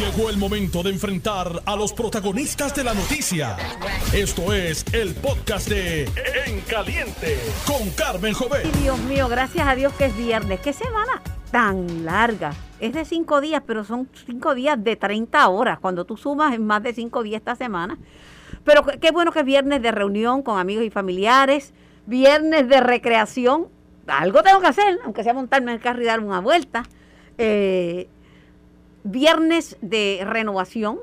[0.00, 3.54] Llegó el momento de enfrentar a los protagonistas de la noticia.
[4.14, 6.04] Esto es el podcast de
[6.46, 7.36] En Caliente
[7.66, 8.64] con Carmen Jovet.
[8.78, 10.58] Dios mío, gracias a Dios que es viernes.
[10.60, 12.54] ¿Qué semana tan larga?
[12.80, 15.78] Es de cinco días, pero son cinco días de 30 horas.
[15.80, 17.98] Cuando tú sumas en más de cinco días esta semana.
[18.64, 21.74] Pero qué bueno que es viernes de reunión con amigos y familiares,
[22.06, 23.68] viernes de recreación.
[24.06, 26.84] Algo tengo que hacer, aunque sea montarme en el carro y dar una vuelta.
[27.36, 28.08] Eh,
[29.04, 30.98] viernes de renovación.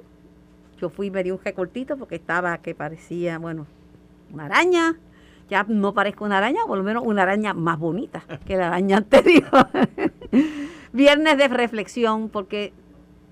[0.79, 3.65] Yo fui, me di un recortito porque estaba que parecía, bueno,
[4.31, 4.97] una araña.
[5.49, 8.97] Ya no parezco una araña, por lo menos una araña más bonita que la araña
[8.97, 9.67] anterior.
[10.91, 12.73] viernes de reflexión, porque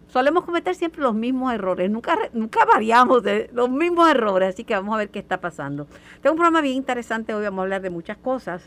[0.07, 4.73] solemos cometer siempre los mismos errores, nunca, nunca variamos de los mismos errores, así que
[4.73, 5.87] vamos a ver qué está pasando.
[6.21, 8.63] Tengo un programa bien interesante, hoy vamos a hablar de muchas cosas.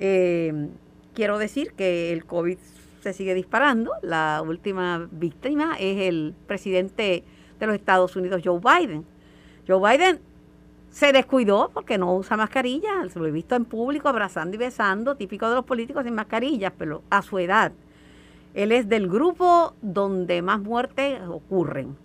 [0.00, 0.68] Eh,
[1.14, 2.58] quiero decir que el COVID
[3.04, 3.92] se sigue disparando.
[4.02, 7.22] La última víctima es el presidente
[7.60, 9.04] de los Estados Unidos, Joe Biden.
[9.68, 10.20] Joe Biden
[10.90, 15.16] se descuidó porque no usa mascarilla, se lo he visto en público abrazando y besando,
[15.16, 17.72] típico de los políticos sin mascarillas, pero a su edad.
[18.54, 21.96] Él es del grupo donde más muertes ocurren.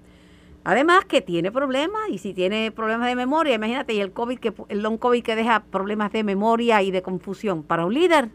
[0.66, 4.54] Además que tiene problemas y si tiene problemas de memoria, imagínate, y el COVID que
[4.68, 8.30] el long COVID que deja problemas de memoria y de confusión para un líder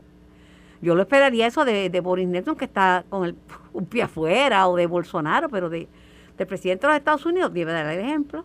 [0.85, 3.37] yo lo esperaría eso de, Boris Nelson, que está con el,
[3.73, 5.89] un pie afuera, o de Bolsonaro, pero de,
[6.37, 8.45] del presidente de los Estados Unidos, debe dar el ejemplo.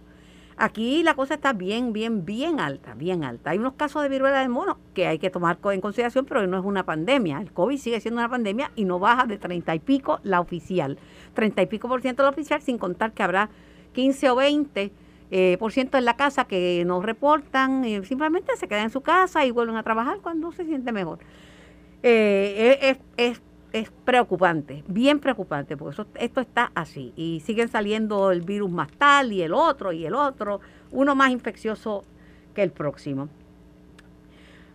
[0.62, 3.52] Aquí la cosa está bien, bien, bien alta, bien alta.
[3.52, 6.60] Hay unos casos de viruela del mono que hay que tomar en consideración, pero no
[6.60, 7.40] es una pandemia.
[7.40, 10.98] El COVID sigue siendo una pandemia y no baja de 30 y pico la oficial.
[11.34, 13.50] 30 y pico por ciento la oficial, sin contar que habrá
[13.94, 14.92] 15 o 20
[15.32, 19.02] eh, por ciento en la casa que no reportan, y simplemente se quedan en su
[19.02, 21.20] casa y vuelven a trabajar cuando se siente mejor.
[22.02, 27.14] Eh, es, es, preocupante, bien preocupante, porque eso, esto está así.
[27.16, 30.59] Y siguen saliendo el virus más tal y el otro y el otro,
[30.92, 32.03] uno más infeccioso
[32.55, 33.30] que el próximo.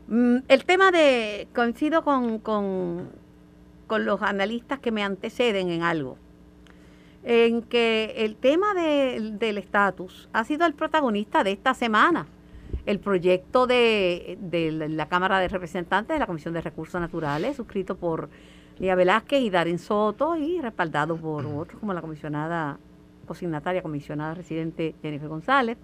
[0.07, 3.09] Mm, el tema de, coincido con, con,
[3.87, 6.19] con los analistas que me anteceden en algo,
[7.25, 12.27] en que el tema del estatus ha sido el protagonista de esta semana
[12.87, 14.39] el proyecto de,
[14.91, 18.29] la Cámara de Representantes de la Comisión de Recursos Naturales, suscrito por
[18.79, 22.79] Lía Velázquez y Darín Soto y respaldado por otros como la comisionada
[23.27, 25.79] consignataria, comisionada residente Jennifer González,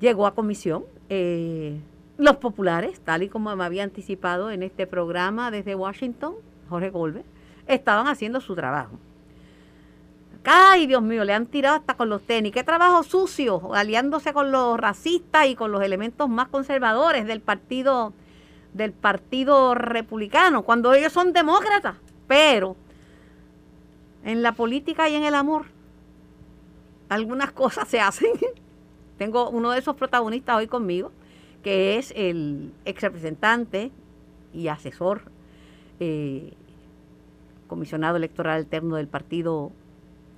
[0.00, 0.84] llegó a comisión.
[1.08, 1.80] Eh,
[2.18, 6.34] los populares, tal y como me había anticipado en este programa desde Washington,
[6.68, 7.24] Jorge Golbe,
[7.66, 8.98] estaban haciendo su trabajo.
[10.44, 12.52] Ay, Dios mío, le han tirado hasta con los tenis.
[12.52, 18.12] Qué trabajo sucio, aliándose con los racistas y con los elementos más conservadores del partido
[18.72, 21.96] del partido republicano, cuando ellos son demócratas.
[22.26, 22.76] Pero
[24.24, 25.66] en la política y en el amor,
[27.08, 28.32] algunas cosas se hacen.
[29.18, 31.12] Tengo uno de esos protagonistas hoy conmigo,
[31.62, 33.92] que es el ex representante
[34.52, 35.22] y asesor,
[36.00, 36.54] eh,
[37.68, 39.70] comisionado electoral alterno del Partido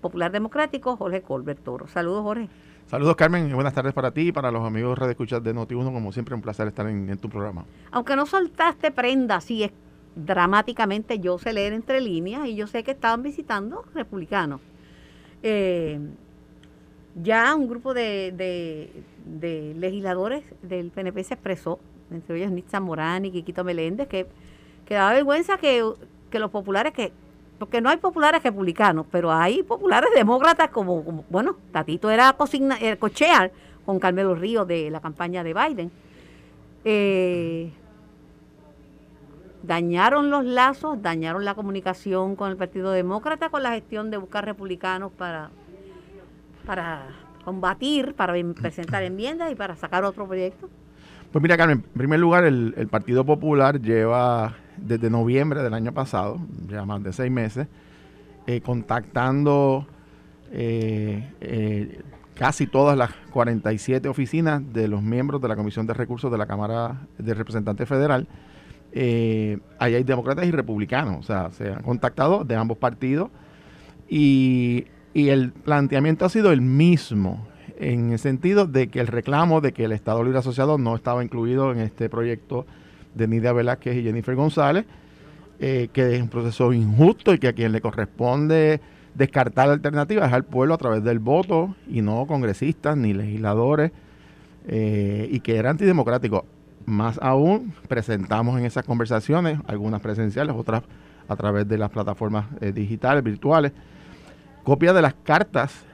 [0.05, 1.89] Popular Democrático, Jorge Colbert Toro.
[1.89, 2.51] Saludos, Jorge.
[2.89, 5.95] Saludos, Carmen, y buenas tardes para ti y para los amigos de escuchar de Noti1.
[5.95, 7.65] Como siempre, un placer estar en, tu programa.
[7.91, 9.73] Aunque no soltaste prenda así es,
[10.15, 14.61] dramáticamente, yo sé leer entre líneas y yo sé que estaban visitando republicanos.
[15.43, 15.99] Eh,
[17.23, 18.91] ya un grupo de,
[19.79, 24.27] legisladores del PNP se expresó, entre ellos Nitza Morán y Quiquito Meléndez, que,
[24.85, 25.83] que daba vergüenza que,
[26.29, 27.11] que los populares que
[27.59, 32.97] porque no hay populares republicanos, pero hay populares demócratas como, bueno, Tatito era cosigna, eh,
[32.97, 33.53] cochear
[33.87, 35.91] con Carmelo Ríos de la campaña de Biden.
[36.85, 37.73] Eh,
[39.63, 44.45] dañaron los lazos, dañaron la comunicación con el Partido Demócrata con la gestión de buscar
[44.45, 45.51] republicanos para,
[46.67, 47.07] para
[47.45, 50.69] combatir, para presentar enmiendas y para sacar otro proyecto.
[51.33, 55.93] Pues mira, Carmen, en primer lugar, el, el Partido Popular lleva desde noviembre del año
[55.93, 57.67] pasado, ya más de seis meses,
[58.47, 59.87] eh, contactando
[60.53, 62.03] eh, eh,
[62.35, 66.47] casi todas las 47 oficinas de los miembros de la Comisión de Recursos de la
[66.47, 68.27] Cámara de Representantes Federal.
[68.93, 73.31] ahí hay demócratas y republicanos, o sea, se han contactado de ambos partidos
[74.09, 77.47] y el planteamiento ha sido el mismo
[77.79, 81.25] en el sentido de que el reclamo de que el Estado Libre Asociado no estaba
[81.25, 82.67] incluido en este proyecto
[83.15, 84.87] de Nidia Velázquez y Jennifer González,
[85.61, 88.81] eh, que es un proceso injusto y que a quien le corresponde
[89.15, 93.93] descartar alternativas al pueblo a través del voto y no congresistas ni legisladores
[94.67, 96.45] eh, y que era antidemocrático.
[96.87, 100.83] Más aún, presentamos en esas conversaciones, algunas presenciales, otras
[101.29, 103.73] a través de las plataformas eh, digitales, virtuales,
[104.63, 105.85] copia de las cartas,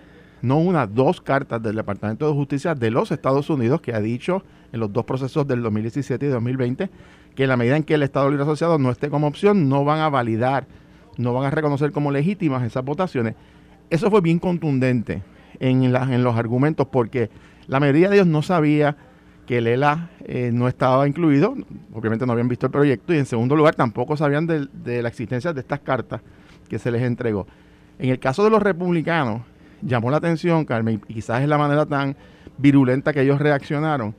[0.43, 4.43] no una, dos cartas del Departamento de Justicia de los Estados Unidos que ha dicho
[4.73, 6.91] en los dos procesos del 2017 y 2020
[7.35, 9.85] que en la medida en que el Estado Libre Asociado no esté como opción, no
[9.85, 10.67] van a validar,
[11.17, 13.35] no van a reconocer como legítimas esas votaciones.
[13.89, 15.23] Eso fue bien contundente
[15.59, 17.31] en, los argumentos porque
[17.67, 18.97] la mayoría de ellos no sabía
[19.47, 21.57] que el ELA eh, no estaba incluido,
[21.93, 25.53] obviamente no habían visto el proyecto y en segundo lugar tampoco sabían de, la existencia
[25.53, 26.21] de estas cartas
[26.69, 27.47] que se les entregó.
[27.99, 29.43] En el caso de los republicanos,
[29.83, 32.17] llamó la atención, Carmen, y quizás es la manera tan
[32.59, 34.15] virulenta que ellos reaccionaron.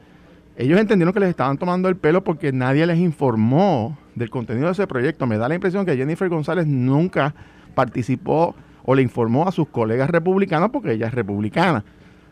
[0.62, 4.74] Ellos entendieron que les estaban tomando el pelo porque nadie les informó del contenido de
[4.74, 5.26] ese proyecto.
[5.26, 7.34] Me da la impresión que Jennifer González nunca
[7.74, 8.54] participó
[8.84, 11.84] o le informó a sus colegas republicanos porque ella es republicana.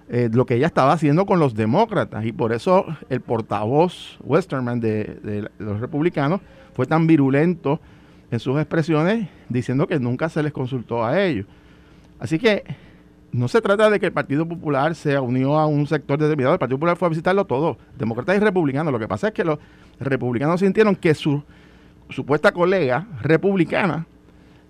[0.10, 2.24] Eh, lo que ella estaba haciendo con los demócratas.
[2.24, 6.40] Y por eso el portavoz Westerman de, los republicanos
[6.76, 7.82] fue tan virulento
[8.30, 11.48] en sus expresiones diciendo que nunca se les consultó a ellos.
[12.20, 12.64] Así que
[13.32, 16.54] no se trata de que el Partido Popular se unió a un sector determinado.
[16.54, 18.92] El Partido Popular fue a visitarlo todo, demócratas y republicanos.
[18.92, 19.60] Lo que pasa es que los
[20.00, 21.44] republicanos sintieron que su
[22.10, 24.06] supuesta colega republicana,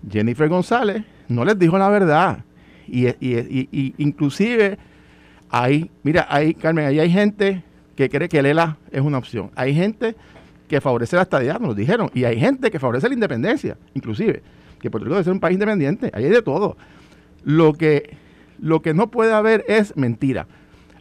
[0.08, 2.44] Jennifer González, no les dijo la verdad.
[2.86, 4.78] Y, y inclusive
[5.50, 7.64] Ahí, mira, ahí, Carmen, ahí hay gente
[7.96, 9.50] que cree que el ELA es una opción.
[9.56, 10.14] Hay gente
[10.68, 14.42] que favorece la estadidad, nos lo dijeron, y hay gente que favorece la independencia, inclusive,
[14.80, 16.76] que Puerto Rico debe ser un país independiente, ahí hay de todo.
[17.42, 18.16] Lo que,
[18.60, 20.46] lo que no puede haber es mentira,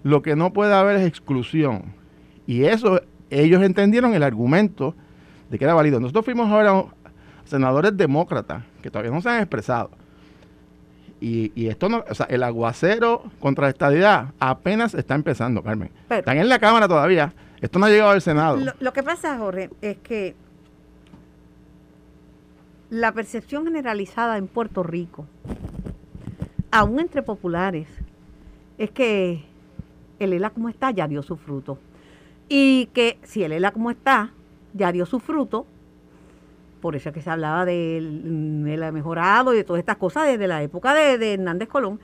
[0.04, 1.94] lo que no puede haber es exclusión.
[2.48, 4.96] Y eso, ellos entendieron el argumento
[5.50, 6.00] de que era válido.
[6.00, 6.86] Nosotros fuimos ahora
[7.46, 9.92] senadores demócratas, que todavía no se han expresado,
[11.22, 15.92] y, esto no, o sea, el aguacero contra la estadidad apenas está empezando, Carmen.
[16.10, 17.34] Están en la Cámara todavía.
[17.62, 18.58] Esto no ha llegado al Senado.
[18.80, 20.36] Lo, que pasa, Jorge, es que
[22.90, 25.26] la percepción generalizada en Puerto Rico,
[26.72, 27.88] aún entre populares,
[28.78, 29.44] es que
[30.20, 31.80] el ELA como está ya dio su fruto.
[32.48, 34.32] Y que si el ELA como está
[34.74, 35.66] ya dio su fruto,
[36.82, 40.48] por eso es que se hablaba del, mm, mejorado y de todas estas cosas desde
[40.48, 42.00] la época de, Hernández Colón.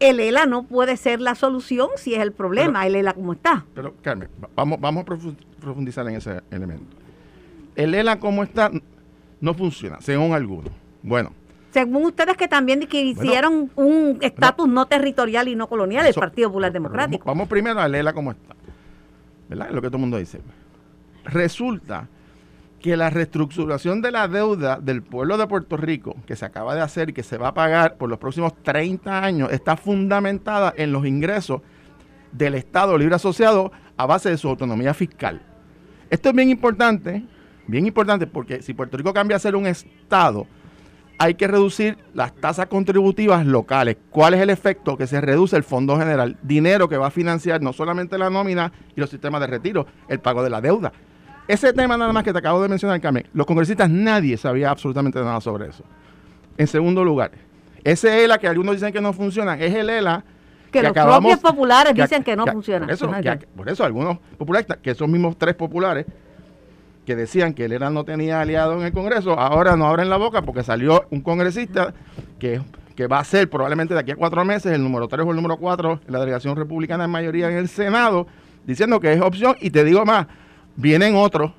[0.00, 3.64] El ELA no puede ser la solución si es el problema, el ELA como está.
[3.74, 5.04] Pero, Carmen, vamos, vamos a
[5.60, 6.96] profundizar en ese elemento.
[7.74, 8.70] El ELA como está
[9.40, 10.72] no funciona, según algunos.
[11.02, 11.32] Bueno.
[11.70, 16.48] Según ustedes que también que hicieron un estatus no, territorial y no colonial, el Partido
[16.48, 17.24] Popular Democrático.
[17.26, 18.54] Vamos, primero al ELA como está.
[19.48, 19.68] ¿Verdad?
[19.68, 20.40] Es lo que todo el mundo dice.
[21.24, 22.08] Resulta
[22.80, 26.80] que la reestructuración de la deuda del pueblo de Puerto Rico, que se acaba de
[26.80, 30.92] hacer y que se va a pagar por los próximos 30 años, está fundamentada en
[30.92, 31.60] los ingresos
[32.32, 35.42] del Estado libre asociado a base de su autonomía fiscal.
[36.08, 37.24] Esto es bien importante,
[37.66, 40.46] bien importante, porque si Puerto Rico cambia a ser un Estado,
[41.18, 43.96] hay que reducir las tasas contributivas locales.
[44.10, 44.96] ¿Cuál es el efecto?
[44.96, 48.72] Que se reduce el Fondo General, dinero que va a financiar no solamente la nómina
[48.94, 50.92] y los sistemas de retiro, el pago de la deuda.
[51.48, 55.18] Ese tema nada más que te acabo de mencionar, Carmen, los congresistas nadie sabía absolutamente
[55.20, 55.82] nada sobre eso.
[56.56, 57.32] En segundo lugar,
[57.82, 60.24] ese ELA que algunos dicen que no funciona, es el ELA
[60.70, 62.86] que, los propios populares dicen que no funciona.
[63.56, 66.06] Por eso, algunos populares, que esos mismos tres populares,
[67.08, 70.18] que decían que el ELA no tenía aliado en el Congreso, ahora no abren la
[70.18, 71.94] boca porque salió un congresista
[72.38, 72.60] que,
[72.94, 75.36] que va a ser probablemente de aquí a cuatro meses el número tres o el
[75.36, 78.26] número cuatro en la delegación republicana en mayoría en el Senado,
[78.66, 79.56] diciendo que es opción.
[79.58, 80.26] Y te digo más,
[80.76, 81.52] vienen otros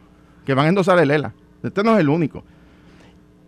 [0.46, 1.34] que van a endosar el ELA.
[1.64, 2.44] Este no es el único.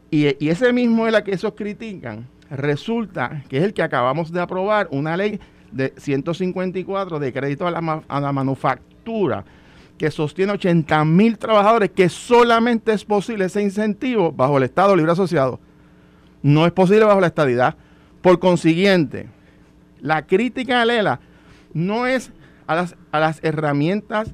[0.10, 4.88] Y, ese mismo ELA que esos critican, resulta que es el que acabamos de aprobar,
[4.90, 5.40] una ley
[5.72, 9.46] de 154 de crédito a la, a la manufactura,
[10.02, 15.12] que sostiene 80 mil trabajadores, que solamente es posible ese incentivo bajo el Estado Libre
[15.12, 15.60] Asociado.
[16.42, 17.76] No es posible bajo la estadidad.
[18.24, 19.30] Por consiguiente,
[20.00, 21.20] la crítica al ELA
[21.76, 22.32] no es
[22.66, 24.34] a las, a las herramientas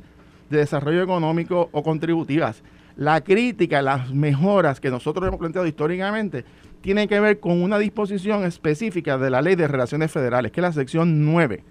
[0.50, 2.64] de desarrollo económico o contributivas.
[2.96, 6.46] La crítica, las mejoras que nosotros hemos planteado históricamente,
[6.80, 10.64] tienen que ver con una disposición específica de la Ley de Relaciones Federales, que es
[10.64, 11.62] la sección 9,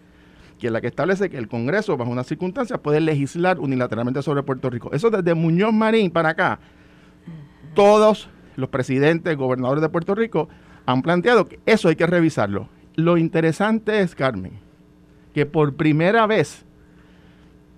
[0.58, 4.42] que es la que establece que el Congreso, bajo unas circunstancias, puede legislar unilateralmente sobre
[4.42, 4.90] Puerto Rico.
[4.92, 6.58] Eso desde Muñoz Marín para acá,
[7.74, 10.48] todos los presidentes, gobernadores de Puerto Rico
[10.86, 12.68] han planteado que eso hay que revisarlo.
[12.94, 14.52] Lo interesante es, Carmen,
[15.34, 16.64] que por primera vez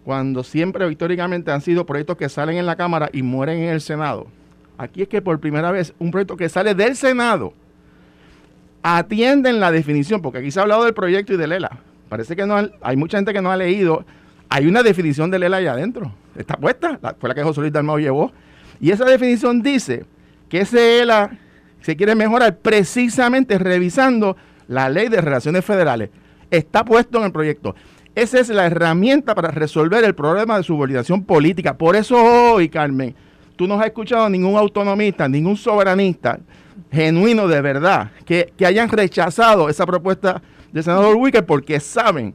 [0.04, 3.82] cuando siempre históricamente han sido proyectos que salen en la Cámara y mueren en el
[3.82, 4.28] Senado.
[4.78, 7.52] Aquí es que por primera vez un proyecto que sale del Senado
[8.82, 11.80] atienden la definición, porque aquí se ha hablado del proyecto y del ELA.
[12.09, 14.05] Parece que no hay mucha gente que no ha leído.
[14.49, 16.12] Hay una definición del ELA allá adentro.
[16.37, 18.33] Está puesta, fue la que José Luis Dalmau llevó.
[18.81, 20.05] Y esa definición dice
[20.49, 21.31] que ese ELA
[21.83, 24.37] se quiere mejorar precisamente revisando
[24.69, 26.11] la ley de relaciones federales.
[26.50, 27.75] Está puesto en el proyecto.
[28.15, 31.77] Esa es la herramienta para resolver el problema de subordinación política.
[31.77, 33.15] Por eso hoy, Carmen,
[33.57, 36.41] tú no has escuchado ningún autonomista, ningún soberanista
[36.91, 40.41] genuino de verdad que, que hayan rechazado esa propuesta
[40.73, 42.35] del senador Wicker porque saben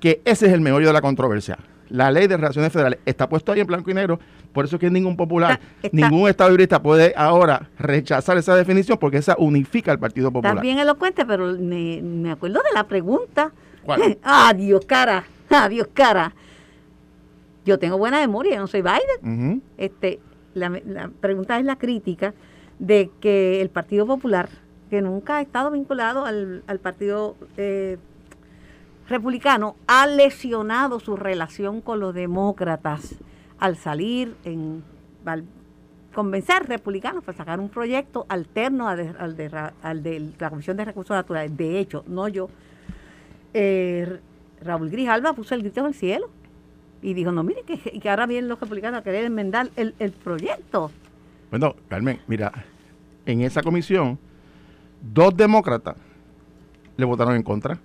[0.00, 1.58] que ese es el meollo de la controversia.
[1.88, 4.18] La ley de relaciones federales está puesto ahí en blanco y negro,
[4.52, 5.60] por eso es que ningún popular,
[5.92, 10.54] ningún estado librista puede ahora rechazar esa definición porque esa unifica al Partido Popular.
[10.54, 13.52] Está bien elocuente, pero me, acuerdo de la pregunta.
[13.84, 14.18] ¿Cuál?
[14.22, 15.24] Adiós, cara.
[15.50, 16.34] Adiós, cara.
[17.66, 19.62] Yo tengo buena memoria, no soy Biden.
[19.76, 20.20] este,
[20.54, 22.32] la, pregunta es la crítica
[22.78, 24.48] de que el Partido Popular,
[24.90, 27.98] que nunca ha estado vinculado al, Partido eh,
[29.08, 33.16] Republicano, ha lesionado su relación con los demócratas
[33.58, 34.82] al salir en
[35.24, 35.44] al
[36.14, 41.54] convencer republicanos para sacar un proyecto alterno al de, la Comisión de Recursos Naturales.
[41.56, 42.48] De hecho, no yo,
[43.52, 44.18] eh,
[44.62, 46.30] Raúl Grijalva puso el grito en el cielo
[47.02, 50.12] y dijo, no, mire, que, que ahora vienen los republicanos a querer enmendar el, el
[50.12, 50.90] proyecto.
[51.50, 52.64] Bueno, Carmen, mira,
[53.26, 54.18] en esa comisión,
[55.12, 55.96] dos demócratas
[56.96, 57.78] le votaron en contra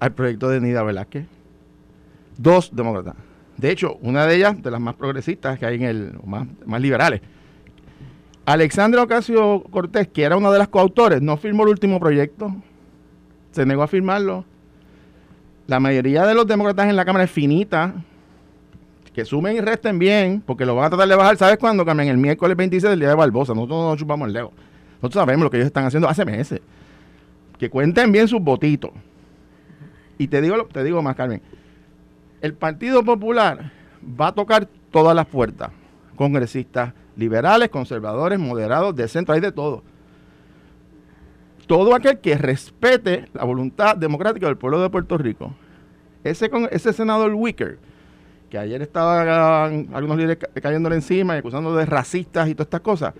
[0.00, 1.26] al proyecto de Nida Velázquez.
[2.36, 3.14] Dos demócratas.
[3.56, 6.80] De hecho, una de ellas, de las más progresistas que hay en el, más, más
[6.80, 7.20] liberales.
[8.46, 12.54] Alexandra Ocasio Cortés, que era una de las coautores, no firmó el último proyecto.
[13.50, 14.44] Se negó a firmarlo.
[15.66, 17.94] La mayoría de los demócratas en la Cámara es finita.
[19.12, 21.36] Que sumen y resten bien, porque lo van a tratar de bajar.
[21.36, 22.08] ¿Sabes cuándo, Carmen?
[22.08, 23.52] El miércoles 26 del día de Barbosa.
[23.52, 24.52] Nosotros no nos chupamos el dedo.
[25.02, 26.60] Nosotros sabemos lo que ellos están haciendo hace meses.
[27.58, 28.90] Que cuenten bien sus votitos.
[30.18, 31.40] Y te digo, te digo más, Carmen
[32.40, 33.72] el Partido Popular
[34.20, 35.70] va a tocar todas las puertas.
[36.16, 39.82] Congresistas liberales, conservadores, moderados, de centro, hay de todo.
[41.66, 45.54] Todo aquel que respete la voluntad democrática del pueblo de Puerto Rico.
[46.24, 47.78] Ese, ese senador Wicker,
[48.50, 53.14] que ayer estaba algunos líderes cayéndole encima y acusando de racistas y todas estas cosas,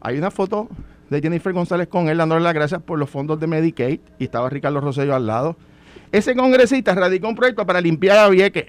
[0.00, 0.68] hay una foto
[1.14, 4.50] de Jennifer González con él dándole las gracias por los fondos de Medicaid y estaba
[4.50, 5.56] Ricardo Rosello al lado
[6.14, 8.66] ese congresista radicó un proyecto para limpiar a Vieques,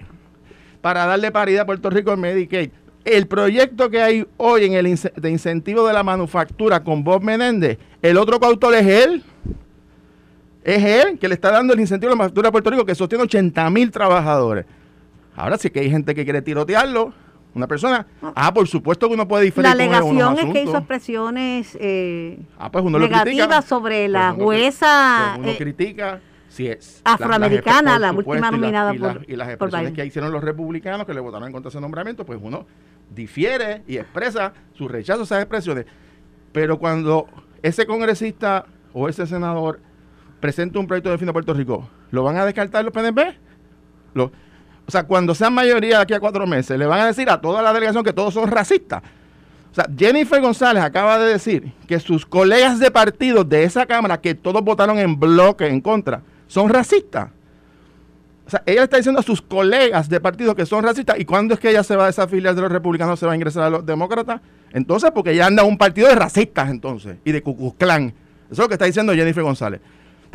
[0.81, 2.71] para darle paridad a Puerto Rico en Medicaid.
[3.03, 7.77] El proyecto que hay hoy en el de incentivo de la manufactura con Bob Menéndez,
[8.01, 9.23] el otro coautor es él.
[10.63, 12.95] Es él que le está dando el incentivo de la manufactura a Puerto Rico que
[12.95, 14.65] sostiene 80 mil trabajadores.
[15.35, 17.13] Ahora sí que hay gente que quiere tirotearlo,
[17.55, 18.05] una persona.
[18.35, 19.63] Ah, por supuesto que uno puede diferir.
[19.63, 25.31] La alegación es que hizo expresiones eh, ah, pues negativas sobre la pues jueza.
[25.35, 26.21] Pues uno eh, critica
[27.03, 31.19] afroamericana, la, última nominada y, por, y las expresiones que hicieron los republicanos que le
[31.19, 32.65] votaron en contra de ese nombramiento, pues uno
[33.13, 35.85] difiere y expresa su rechazo a esas expresiones.
[36.51, 37.27] Pero cuando
[37.61, 39.79] ese congresista o ese senador
[40.39, 43.37] presenta un proyecto de fin de Puerto Rico, ¿lo van a descartar los PNP?
[44.87, 47.41] O sea, cuando sean mayoría de aquí a cuatro meses, le van a decir a
[47.41, 49.01] toda la delegación que todos son racistas.
[49.71, 54.21] O sea, Jennifer González acaba de decir que sus colegas de partido de esa Cámara,
[54.21, 57.29] que todos votaron en bloque en contra, son racistas.
[58.45, 61.19] O sea, ella está diciendo a sus colegas de partido que son racistas.
[61.19, 63.35] ¿Y cuándo es que ella se va a desafiliar de los republicanos, se va a
[63.35, 64.39] ingresar a los demócratas?
[64.71, 68.13] Entonces, porque ella anda a un partido de racistas, entonces, y de Cucuzclán.
[68.45, 69.81] Eso es lo que está diciendo Jennifer González.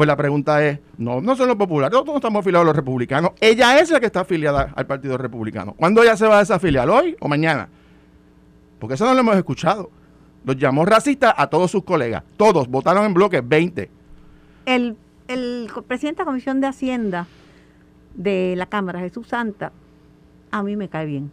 [0.00, 2.74] Pues la pregunta es, no, no son los populares, nosotros no estamos afiliados a los
[2.74, 3.32] republicanos.
[3.38, 5.74] Ella es la que está afiliada al Partido Republicano.
[5.74, 6.88] ¿Cuándo ella se va a desafiliar?
[6.88, 7.68] ¿Hoy o mañana?
[8.78, 9.90] Porque eso no lo hemos escuchado.
[10.46, 12.22] Los llamó racistas a todos sus colegas.
[12.38, 13.90] Todos votaron en bloque, 20.
[14.64, 14.96] El
[15.28, 17.26] el presidente de la Comisión de Hacienda
[18.14, 19.70] de la Cámara, Jesús Santa,
[20.50, 21.30] a mí me cae bien.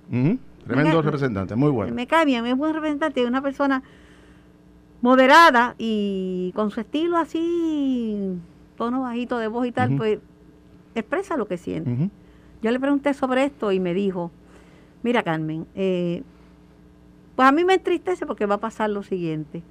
[0.65, 1.95] Tremendo representante, muy bueno.
[1.95, 3.81] Me cae bien, es buen representante, es una persona
[5.01, 8.37] moderada y con su estilo así,
[8.77, 10.19] tono bajito de voz y tal, pues
[10.95, 12.09] expresa lo que siente.
[12.61, 14.31] Yo le pregunté sobre esto y me dijo,
[15.03, 16.23] mira Carmen, eh,
[17.35, 19.63] pues a mí me entristece porque va a pasar lo siguiente.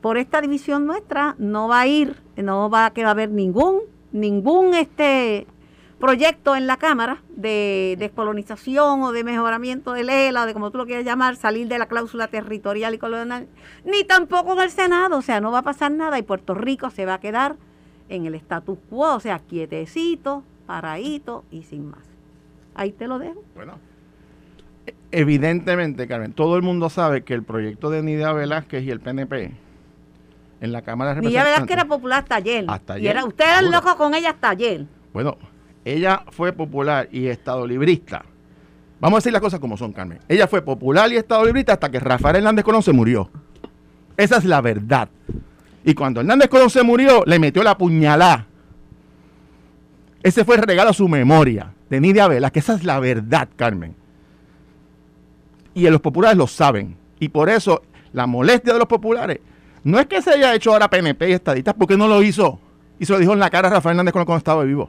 [0.00, 3.30] Por esta división nuestra no va a ir, no va a, que va a haber
[3.30, 3.80] ningún,
[4.10, 5.46] ningún este
[6.02, 10.78] proyecto en la Cámara de descolonización o de mejoramiento del ELA o de como tú
[10.78, 13.46] lo quieras llamar, salir de la cláusula territorial y colonial,
[13.84, 16.90] ni tampoco en el Senado, o sea, no va a pasar nada y Puerto Rico
[16.90, 17.54] se va a quedar
[18.08, 22.02] en el status quo, o sea, quietecito, paradito y sin más.
[22.74, 23.40] Ahí te lo dejo.
[23.54, 23.78] Bueno,
[25.12, 29.52] evidentemente, Carmen, todo el mundo sabe que el proyecto de Nidia Velázquez y el PNP
[30.62, 31.52] en la Cámara de Representantes.
[31.52, 32.64] Verdad que era popular hasta ayer.
[32.66, 33.04] Hasta ayer.
[33.04, 34.84] Y era, usted era loco con ella hasta ayer.
[35.12, 35.36] Bueno,
[35.84, 38.24] ella fue popular y estado librista.
[39.00, 40.20] Vamos a decir las cosas como son, Carmen.
[40.28, 43.28] Ella fue popular y estado librista hasta que Rafael Hernández Colón se murió.
[44.16, 45.08] Esa es la verdad.
[45.84, 48.46] Y cuando Hernández Colón se murió, le metió la puñalada.
[50.22, 53.48] Ese fue el regalo a su memoria de Nidia Vela, que esa es la verdad,
[53.56, 53.96] Carmen.
[55.74, 56.96] Y los populares lo saben.
[57.18, 59.40] Y por eso la molestia de los populares
[59.82, 62.60] no es que se haya hecho ahora PNP y estadistas, porque no lo hizo.
[63.00, 64.88] Y se lo dijo en la cara a Rafael Hernández cuando estaba vivo.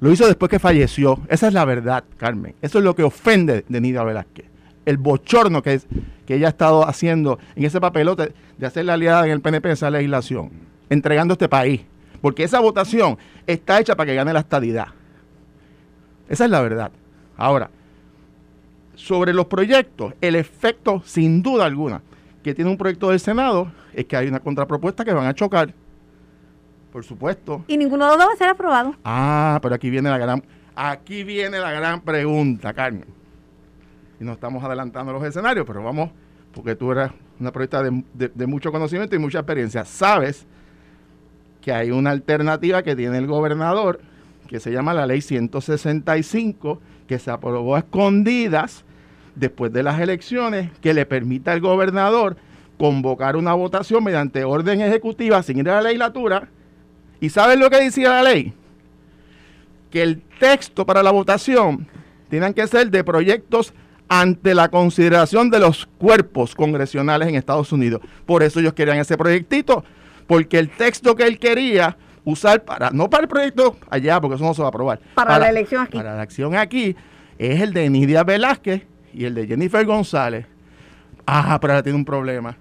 [0.00, 1.20] Lo hizo después que falleció.
[1.28, 2.54] Esa es la verdad, Carmen.
[2.62, 4.46] Eso es lo que ofende de Nidia Velázquez.
[4.86, 5.86] El bochorno que, es,
[6.26, 9.68] que ella ha estado haciendo en ese papelote de hacer la aliada en el PNP
[9.68, 10.50] de esa legislación,
[10.88, 11.82] entregando este país.
[12.22, 14.88] Porque esa votación está hecha para que gane la estadidad.
[16.28, 16.90] Esa es la verdad.
[17.36, 17.70] Ahora,
[18.94, 22.02] sobre los proyectos, el efecto, sin duda alguna,
[22.42, 25.74] que tiene un proyecto del Senado es que hay una contrapropuesta que van a chocar.
[26.92, 27.64] Por supuesto.
[27.68, 28.94] Y ninguno de los dos va a ser aprobado.
[29.04, 30.42] Ah, pero aquí viene la gran,
[30.74, 33.06] aquí viene la gran pregunta, Carmen.
[34.20, 36.10] Y nos estamos adelantando los escenarios, pero vamos,
[36.52, 39.84] porque tú eres una proyecta de mucho conocimiento y mucha experiencia.
[39.84, 40.46] Sabes
[41.60, 44.00] que hay una alternativa que tiene el gobernador,
[44.48, 48.84] que se llama la ley 165, que se aprobó a escondidas
[49.36, 52.36] después de las elecciones, que le permita al gobernador
[52.78, 56.48] convocar una votación mediante orden ejecutiva sin ir a la legislatura.
[57.20, 58.52] ¿Y saben lo que decía la ley?
[59.90, 61.86] Que el texto para la votación
[62.28, 63.74] tienen que ser de proyectos
[64.08, 68.00] ante la consideración de los cuerpos congresionales en Estados Unidos.
[68.26, 69.84] Por eso ellos querían ese proyectito,
[70.26, 74.44] porque el texto que él quería usar para, no para el proyecto allá, porque eso
[74.44, 75.00] no se va a aprobar.
[75.14, 75.96] Para, la elección aquí.
[75.96, 76.96] Para la elección aquí,
[77.38, 78.82] es el de Nidia Velázquez
[79.14, 80.46] y el de Jennifer González.
[81.26, 82.56] Ah, pero ahora tiene un problema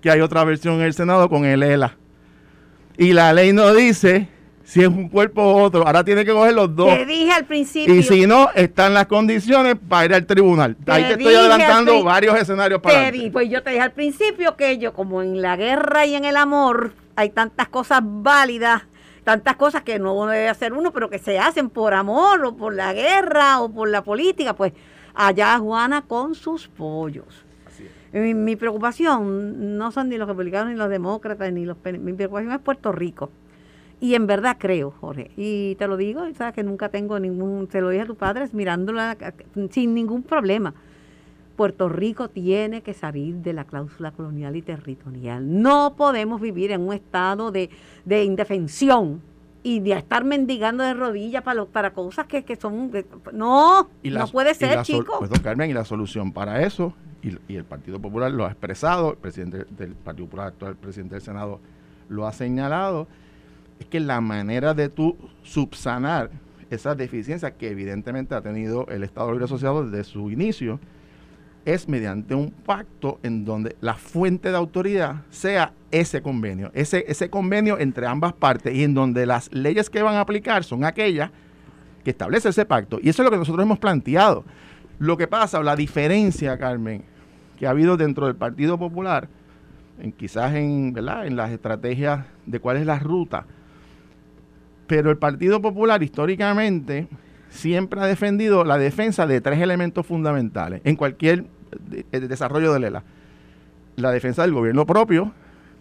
[0.00, 1.96] que hay otra versión en el Senado con el ELA.
[2.96, 4.28] Y la ley no dice
[4.64, 5.86] si es un cuerpo u otro.
[5.86, 6.88] Ahora tiene que coger los dos.
[6.96, 7.94] Te dije al principio.
[7.94, 10.76] Y si no, están las condiciones para ir al tribunal.
[10.86, 13.10] Ahí te estoy adelantando varios escenarios para.
[13.10, 16.24] Te pues yo te dije al principio que yo, como en la guerra y en
[16.24, 18.82] el amor, hay tantas cosas válidas,
[19.22, 22.74] tantas cosas que no debe hacer uno, pero que se hacen por amor o por
[22.74, 24.54] la guerra o por la política.
[24.54, 24.72] Pues
[25.14, 27.43] allá Juana con sus pollos.
[28.14, 32.60] Mi, preocupación no son ni los republicanos ni los demócratas, ni los mi preocupación es
[32.60, 33.30] Puerto Rico.
[34.00, 37.80] Y en verdad creo, Jorge, y te lo digo, sabes que nunca tengo ningún, te
[37.80, 39.16] lo dije a tus padres mirándola
[39.70, 40.74] sin ningún problema.
[41.56, 45.62] Puerto Rico tiene que salir de la cláusula colonial y territorial.
[45.62, 47.70] No podemos vivir en un estado de,
[48.06, 49.22] indefensión
[49.64, 52.92] y de estar mendigando de rodillas para, para cosas que, son...
[53.32, 55.16] no, no puede ser, chicos.
[55.18, 56.94] Pues, Carmen, y la solución para eso
[57.48, 61.14] y, el Partido Popular lo ha expresado, el presidente del Partido Popular actual, el presidente
[61.14, 61.60] del Senado,
[62.08, 63.08] lo ha señalado,
[63.80, 66.30] es que la manera de tú subsanar
[66.70, 70.78] esas deficiencias que evidentemente ha tenido el Estado Libre Asociado desde su inicio,
[71.64, 77.30] es mediante un pacto en donde la fuente de autoridad sea ese convenio, ese, ese
[77.30, 81.30] convenio entre ambas partes y en donde las leyes que van a aplicar son aquellas
[82.02, 82.98] que establece ese pacto.
[83.02, 84.44] Y eso es lo que nosotros hemos planteado.
[84.98, 87.04] Lo que pasa, la diferencia, Carmen,
[87.58, 89.28] que ha habido dentro del Partido Popular,
[90.16, 91.26] quizás en, ¿verdad?
[91.26, 93.46] en las estrategias de cuál es la ruta.
[94.86, 97.08] Pero el Partido Popular históricamente
[97.54, 101.44] siempre ha defendido la defensa de tres elementos fundamentales en cualquier
[102.10, 103.04] desarrollo de Lela.
[103.96, 105.32] La defensa del gobierno propio,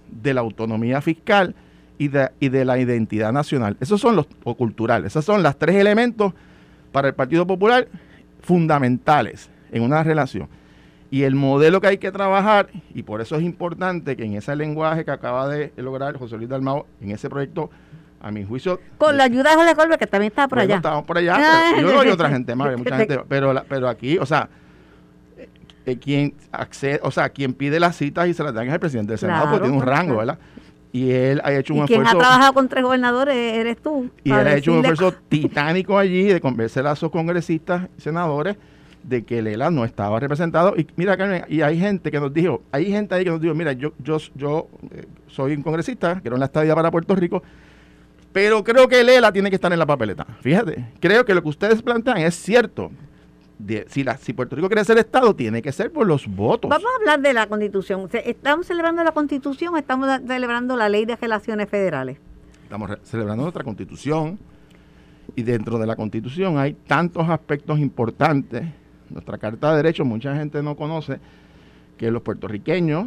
[0.09, 1.55] de la autonomía fiscal
[1.97, 3.75] y de, y de la identidad nacional.
[3.79, 6.33] Esos son los, o culturales, esos son los tres elementos
[6.91, 7.87] para el Partido Popular
[8.41, 10.47] fundamentales en una relación.
[11.09, 14.55] Y el modelo que hay que trabajar, y por eso es importante que en ese
[14.55, 17.69] lenguaje que acaba de lograr José Luis Dalmao, en ese proyecto,
[18.23, 18.79] a mi juicio...
[18.97, 20.77] Con la ayuda de José Colbert, que también está por allá.
[20.77, 21.37] Estamos por allá,
[21.75, 24.49] pero yo no hay otra gente más, mucha gente, pero, pero aquí, o sea,
[25.37, 25.49] eh,
[25.85, 28.79] eh, quien accede, o sea, quien pide las citas y se las dan es el
[28.79, 30.39] presidente del Senado, porque tiene un rango, ¿verdad?
[30.93, 32.03] Y él ha hecho un ¿Y esfuerzo.
[32.03, 34.09] Quien ha trabajado con tres gobernadores eres tú.
[34.23, 38.55] Y él ha hecho un esfuerzo titánico allí de convencer a sus congresistas y senadores
[39.03, 40.75] de que Lela no estaba representado.
[40.77, 43.53] Y mira, Carmen, y hay gente que nos dijo, hay gente ahí que nos dijo,
[43.53, 47.43] mira, yo, yo, yo eh, soy un congresista, quiero la estadía para Puerto Rico,
[48.33, 50.25] pero creo que Lela tiene que estar en la papeleta.
[50.41, 52.91] Fíjate, creo que lo que ustedes plantean es cierto.
[53.87, 56.69] si, la, si Puerto Rico quiere ser Estado, tiene que ser por los votos.
[56.69, 58.09] Vamos a hablar de la Constitución.
[58.11, 62.17] ¿Estamos celebrando la Constitución o estamos celebrando la Ley de Relaciones Federales?
[62.63, 64.37] Estamos celebrando nuestra Constitución
[65.35, 68.65] y dentro de la Constitución hay tantos aspectos importantes
[69.13, 71.19] nuestra Carta de Derechos, mucha gente no conoce
[71.97, 73.05] que los puertorriqueños,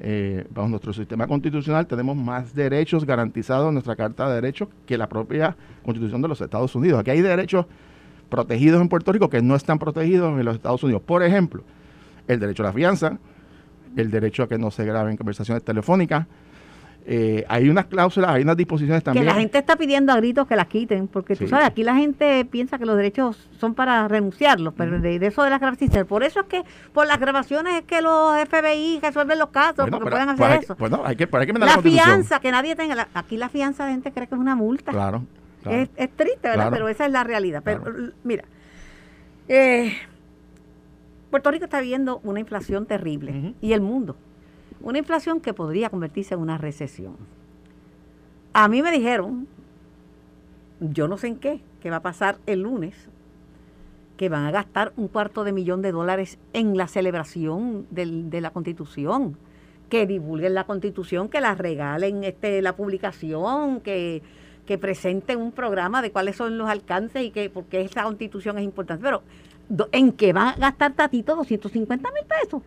[0.00, 4.98] eh, bajo nuestro sistema constitucional, tenemos más derechos garantizados en nuestra Carta de Derechos que
[4.98, 7.00] la propia Constitución de los Estados Unidos.
[7.00, 7.66] Aquí hay derechos
[8.28, 11.02] protegidos en Puerto Rico que no están protegidos en los Estados Unidos.
[11.02, 11.62] Por ejemplo,
[12.26, 13.18] el derecho a la fianza,
[13.96, 16.26] el derecho a que no se graben conversaciones telefónicas.
[17.06, 19.26] Eh, hay unas cláusulas, hay unas disposiciones también.
[19.26, 21.50] Que la gente está pidiendo a gritos que las quiten, porque tú Sí.
[21.50, 25.42] sabes, aquí la gente piensa que los derechos son para renunciarlos, pero de, de eso
[25.42, 26.04] de las grabaciones.
[26.06, 26.62] Por eso es que
[26.94, 30.40] por las grabaciones es que los FBI resuelven los casos, Bueno, porque pero- pueden pues
[30.48, 30.76] hacer hay- eso.
[30.76, 32.04] Bueno, hay que, pero hay que la Constitución.
[32.06, 32.94] fianza, que nadie tenga.
[32.94, 34.90] la- aquí la fianza de gente cree que es una multa.
[34.90, 35.24] Claro.
[35.62, 35.78] claro.
[35.78, 36.54] Es, es triste, ¿verdad?
[36.54, 36.70] Claro.
[36.70, 37.60] Pero esa es la realidad.
[37.62, 37.98] Pero Claro.
[38.24, 38.44] mira,
[39.48, 39.92] eh,
[41.30, 44.16] Puerto Rico está viviendo una inflación terrible y el mundo.
[44.84, 47.16] Una inflación que podría convertirse en una recesión.
[48.52, 49.48] A mí me dijeron,
[50.78, 52.94] yo no sé en qué, que va a pasar el lunes,
[54.18, 58.50] que van a gastar un cuarto de millón de dólares en la celebración de la
[58.50, 59.38] Constitución,
[59.88, 64.22] que divulguen la Constitución, que la regalen este, la publicación, que,
[64.82, 68.64] presenten un programa de cuáles son los alcances y que por qué esa Constitución es
[68.64, 69.02] importante.
[69.02, 69.22] Pero,
[69.92, 72.62] ¿en qué va a gastar Tatito 250 mil pesos?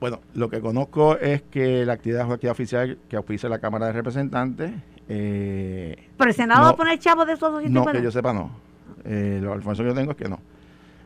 [0.00, 3.58] Bueno, lo que conozco es que la actividad es una actividad oficial que auspicia la
[3.58, 4.72] Cámara de Representantes.
[5.08, 6.66] Eh, ¿Pero el Senado No.
[6.66, 8.50] va a poner chavos de esos no, 250 que yo sepa, no.
[9.04, 10.40] Eh, la información que yo tengo es que no.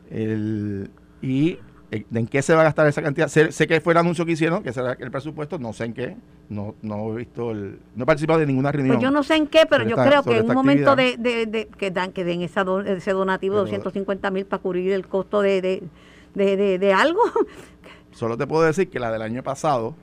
[0.09, 0.89] El-
[1.21, 1.57] y
[1.91, 3.27] eh, en qué se va a gastar esa cantidad.
[3.27, 5.93] Sé, sé que fue el anuncio que hicieron, que será el presupuesto, no sé en
[5.93, 6.15] qué.
[6.49, 8.95] No, no he visto el, no he participado de ninguna reunión.
[8.97, 11.09] Pues yo no sé en qué, pero yo esta- creo que en un momento de,
[11.09, 11.35] actividad.
[11.37, 14.91] de- de- que dan que den esa ese donativo de Pero- 250 mil para cubrir
[14.93, 17.21] el costo de, de- de algo.
[18.11, 19.95] Solo te puedo decir que la del año pasado,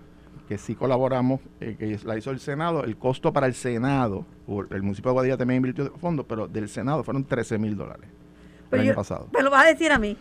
[0.49, 4.25] que sí colaboramos, eh, que la hizo el Senado, el costo para el Senado,
[4.71, 8.09] el municipio de Guadilla también invirtió fondos, pero del Senado fueron 13 mil dólares
[8.71, 9.29] el año yo- pasado.
[9.33, 10.17] Me lo vas a decir a mí.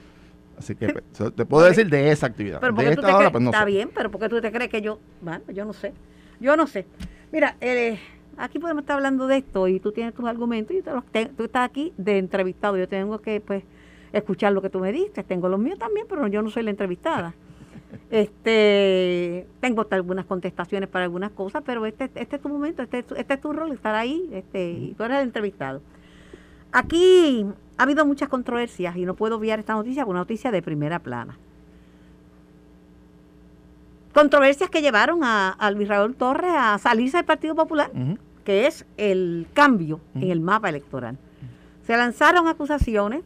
[0.58, 2.60] Así que pues, te puedo decir de esa actividad.
[2.62, 3.66] Pero de esta hora, pues no está sé.
[3.72, 5.94] bien, pero porque tú te crees que yo, bueno, yo no sé.
[6.40, 6.86] Yo no sé.
[7.32, 8.00] Mira, eh,
[8.38, 11.26] aquí podemos estar hablando de esto y tú tienes tus argumentos y te los te-
[11.26, 12.78] tú estás aquí de entrevistado.
[12.78, 13.64] Yo tengo que, pues,
[14.14, 15.24] escuchar lo que tú me diste.
[15.24, 17.34] Tengo los míos también, pero yo no soy la entrevistada.
[18.10, 23.08] Este, tengo algunas contestaciones para algunas cosas, pero este, este es tu momento, este, es
[23.08, 25.82] tu- este es tu rol, estar ahí, este, y tú eres el entrevistado.
[26.72, 27.46] Aquí
[27.78, 31.38] ha habido muchas controversias y no puedo obviar esta noticia, una noticia de primera plana.
[34.14, 37.92] Controversias que llevaron a, a Luis Raúl Torres a salirse del Partido Popular,
[38.46, 41.18] que es el cambio en el mapa electoral.
[41.86, 43.24] Se lanzaron acusaciones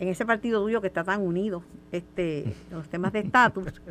[0.00, 3.66] en ese partido tuyo que está tan unido este, los temas de estatus.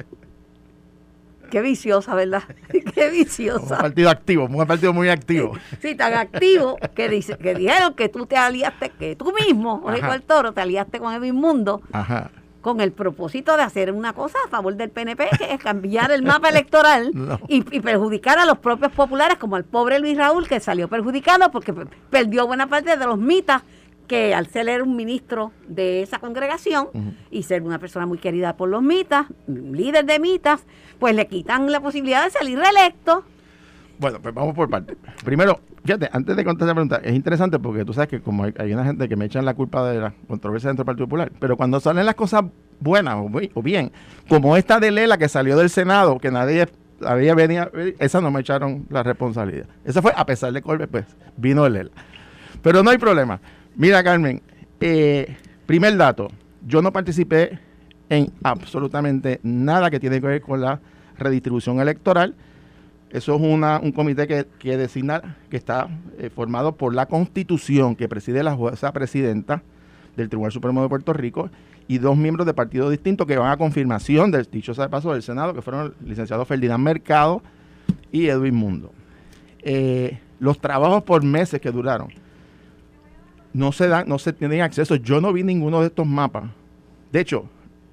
[1.51, 2.43] Qué viciosa, ¿verdad?
[2.95, 3.77] Qué Un viciosa.
[3.77, 5.53] partido activo, un partido muy activo.
[5.81, 10.01] Sí, tan activo que dice, que dijeron que tú te aliaste, que tú mismo, Jorge
[10.15, 12.31] el Toro, te aliaste con Edwin Mundo Ajá.
[12.61, 16.23] con el propósito de hacer una cosa a favor del PNP, que es cambiar el
[16.23, 17.39] mapa electoral No.
[17.47, 21.51] y, y perjudicar a los propios populares, como al pobre Luis Raúl, que salió perjudicado
[21.51, 23.61] porque pe- perdió buena parte de los mitas
[24.07, 26.87] que al ser un ministro de esa congregación
[27.31, 30.65] y ser una persona muy querida por los mitas, líder de mitas,
[30.99, 33.23] pues le quitan la posibilidad de salir reelecto.
[33.99, 34.97] Bueno, pues vamos por partes.
[35.23, 38.53] Primero, fíjate, antes de contestar la pregunta, es interesante porque tú sabes que como hay,
[38.57, 41.31] hay una gente que me echan la culpa de la controversia dentro del Partido Popular,
[41.39, 42.43] pero cuando salen las cosas
[42.79, 43.91] buenas o, bu- o bien,
[44.27, 46.67] como esta de Lela que salió del Senado, que nadie
[47.05, 49.67] había venía, esa no me echaron la responsabilidad.
[49.85, 51.05] Esa fue, a pesar de Colbert, pues,
[51.37, 51.91] vino Lela.
[52.61, 53.39] Pero no hay problema.
[53.75, 54.41] Mira, Carmen,
[54.79, 56.27] eh, primer dato,
[56.67, 57.57] yo no participé
[58.07, 60.79] en absolutamente nada que tiene que ver con la
[61.17, 62.35] redistribución electoral.
[63.09, 65.87] Eso es un comité que, que designa, que está
[66.19, 69.63] eh, formado por la Constitución, que preside la jueza presidenta
[70.15, 71.49] del Tribunal Supremo de Puerto Rico,
[71.87, 75.23] y dos miembros de partidos distintos que van a confirmación, del, dicho de paso, del
[75.23, 77.41] Senado, que fueron el licenciado Ferdinand Mercado
[78.11, 78.91] y Edwin Mundo.
[79.63, 82.09] Eh, los trabajos por meses que duraron
[83.53, 84.95] no se dan, no se tienen acceso.
[84.95, 86.45] Yo no vi ninguno de estos mapas.
[87.11, 87.45] De hecho,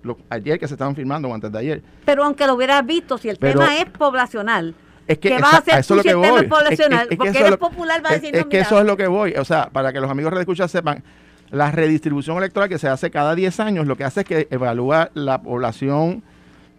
[0.03, 3.18] lo- ayer que se estaban firmando o antes de ayer, Pero aunque lo hubieras visto,
[3.18, 4.75] si el Pero- tema es poblacional,
[5.07, 6.37] es que ¿Qué esa- vas a hacer eso tú es si lo el que tema
[6.38, 6.44] voy.
[6.44, 7.09] es poblacional?
[7.16, 8.61] Porque eso eres lo- popular, vas a es- es que mira.
[8.62, 9.33] eso es lo que voy.
[9.35, 11.03] O sea, para que los amigos de escucha sepan,
[11.51, 15.11] la redistribución electoral que se hace cada 10 años, lo que hace es que evalúa
[15.14, 16.23] la población,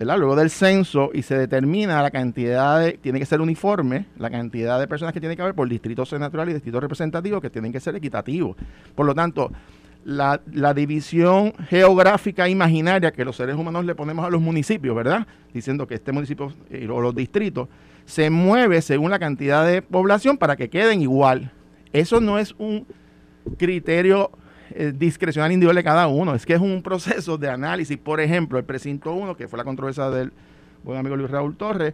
[0.04, 4.80] Luego del censo y se determina la cantidad de, tiene que ser uniforme, la cantidad
[4.80, 7.80] de personas que tiene que haber por distrito senatorial y distrito representativo que tienen que
[7.80, 8.58] ser equitativos.
[8.96, 9.52] Por lo tanto,
[10.04, 15.28] la, división geográfica imaginaria que los seres humanos le ponemos a los municipios, ¿verdad?
[15.54, 16.52] Diciendo que este municipio
[16.90, 17.68] o los distritos
[18.06, 21.52] se mueve según la cantidad de población para que queden igual.
[21.94, 22.88] Eso no es un
[23.58, 24.32] criterio
[24.76, 27.98] eh, discrecional individual de cada uno, es que es un proceso de análisis.
[27.98, 30.32] Por ejemplo, el precinto 1, que fue la controversia del
[30.84, 31.94] buen amigo Luis Raúl Torres,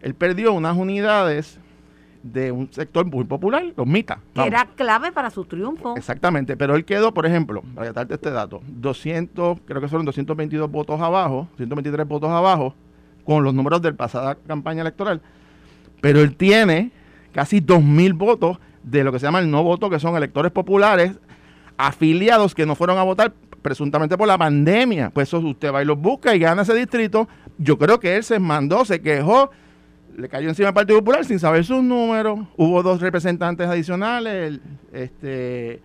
[0.00, 1.58] él perdió unas unidades
[2.22, 4.18] de un sector muy popular, los mitas.
[4.34, 5.96] Que era clave para su triunfo.
[5.96, 10.70] Exactamente, pero él quedó, por ejemplo, para darte este dato, 200, creo que fueron 222
[10.70, 12.74] votos abajo, 123 votos abajo,
[13.24, 15.20] con los números de la pasada campaña electoral.
[16.00, 16.92] Pero él tiene
[17.32, 21.12] casi 2.000 votos de lo que se llama el no voto, que son electores populares
[21.76, 23.32] afiliados que no fueron a votar
[23.62, 25.10] presuntamente por la pandemia.
[25.10, 27.28] Pues eso usted va y los busca y gana ese distrito.
[27.58, 29.50] Yo creo que él se mandó, se quejó,
[30.16, 32.40] le cayó encima al Partido Popular sin saber sus números.
[32.56, 35.80] Hubo dos representantes adicionales, el, este,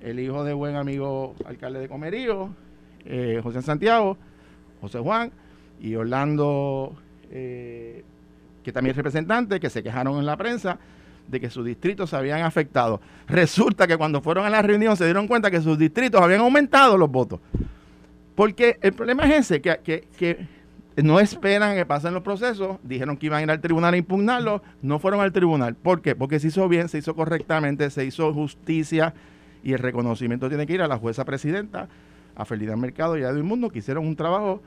[0.00, 2.50] el hijo de buen amigo alcalde de Comerío,
[3.04, 4.16] eh, José Santiago,
[4.80, 5.32] José Juan,
[5.80, 6.94] y Orlando,
[7.30, 8.04] eh,
[8.62, 10.78] que también es representante, que se quejaron en la prensa
[11.28, 13.00] de que sus distritos se habían afectado.
[13.26, 16.96] Resulta que cuando fueron a la reunión se dieron cuenta que sus distritos habían aumentado
[16.96, 17.40] los votos.
[18.34, 20.46] Porque el problema es ese, que, que, que
[21.02, 24.62] no esperan que pasen los procesos, dijeron que iban a ir al tribunal a impugnarlo,
[24.82, 25.74] no fueron al tribunal.
[25.74, 26.14] ¿Por qué?
[26.14, 29.14] Porque se hizo bien, se hizo correctamente, se hizo justicia
[29.62, 31.88] y el reconocimiento tiene que ir a la jueza presidenta,
[32.34, 34.62] a Ferdinand Mercado y a Edwin Mundo, que hicieron un trabajo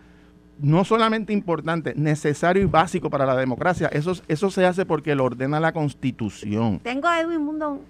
[0.62, 3.88] no solamente importante, necesario y básico para la democracia.
[3.88, 6.80] Eso, eso se hace porque lo ordena la Constitución.
[6.80, 7.82] Tengo a Edwin Mundo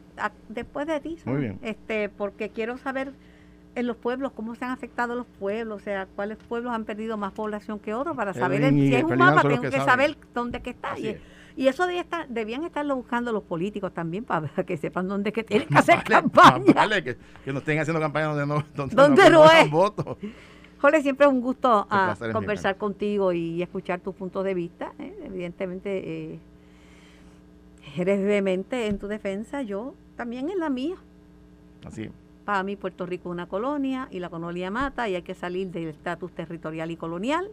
[0.48, 1.18] después de ti.
[1.26, 1.60] Muy bien.
[1.62, 3.14] Este, porque quiero saber
[3.76, 7.18] en los pueblos cómo se han afectado los pueblos, o sea, cuáles pueblos han perdido
[7.18, 10.72] más población que otros para saber si es un mapa, tengo que, saber dónde que
[10.72, 10.98] está.
[10.98, 11.18] Y,
[11.56, 15.44] y, eso debía estar, debían estarlo buscando los políticos también para que sepan dónde que
[15.46, 16.74] tienen que hacer campaña.
[16.74, 19.70] Vale, que, que, no estén haciendo campaña donde no, donde, ¿Dónde no, es.
[19.70, 20.18] votos.
[20.80, 24.94] Jorge, siempre es un gusto a ah, conversar contigo y escuchar tus puntos de vista.
[24.98, 25.14] ¿eh?
[25.26, 26.40] Evidentemente, eh,
[27.98, 30.96] eres vehemente en tu defensa, yo también en la mía.
[31.86, 32.10] Así
[32.46, 35.70] Para mí Puerto Rico es una colonia y la colonia mata y hay que salir
[35.70, 37.50] del estatus territorial y colonial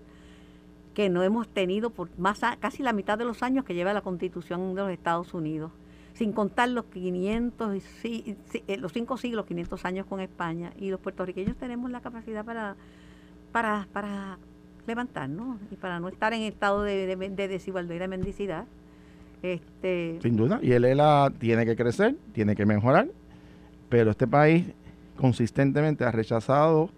[0.95, 4.01] que no hemos tenido por más casi la mitad de los años que lleva la
[4.01, 5.71] constitución de los Estados Unidos,
[6.15, 8.37] sin contar los 500, eh,
[8.79, 10.73] los cinco siglos, 500 años con España.
[10.79, 12.77] Y los puertorriqueños tenemos la capacidad para
[13.57, 14.37] para, para
[14.87, 18.67] levantarnos y para no estar en estado de, desigualdad y de mendicidad.
[19.43, 23.09] Este, Sin duda, y el ELA tiene que crecer, tiene que mejorar,
[23.89, 24.67] pero este país
[25.17, 26.91] consistentemente ha rechazado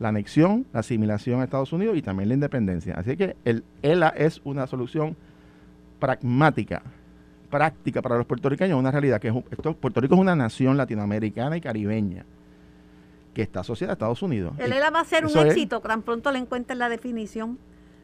[0.00, 2.94] la anexión, la asimilación a Estados Unidos y también la independencia.
[2.96, 5.16] Así que el ELA es una solución
[6.00, 6.82] pragmática,
[7.50, 11.60] práctica para los puertorriqueños, una realidad que esto, Puerto Rico es una nación latinoamericana y
[11.60, 12.26] caribeña
[13.34, 14.54] que está asociada a Estados Unidos.
[14.58, 17.58] El ELA va a ser un éxito, tan pronto le encuentren la definición.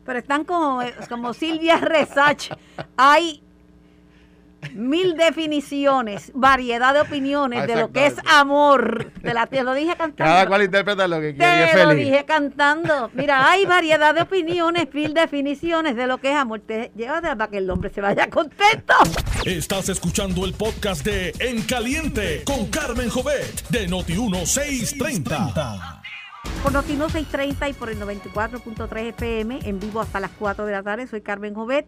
[0.05, 2.53] Pero están como, eh, como Silvia Resach.
[2.97, 3.43] Hay
[4.75, 9.13] mil definiciones, variedad de opiniones de lo que es amor.
[9.23, 10.17] Te, la, te lo dije cantando.
[10.17, 11.73] Cada cual interpreta lo que quiere.
[11.73, 13.11] Te lo dije cantando.
[13.15, 16.61] Mira, hay variedad de opiniones, mil definiciones de lo que es amor.
[16.61, 18.95] Te lleva para que el hombre se vaya contento.
[19.45, 26.03] Estás escuchando el podcast de En Caliente con Carmen Jovet de Noti1630.
[26.63, 31.07] Por Noti1630 y por el 94.3 FM en vivo hasta las 4 de la tarde.
[31.07, 31.87] Soy Carmen Jovet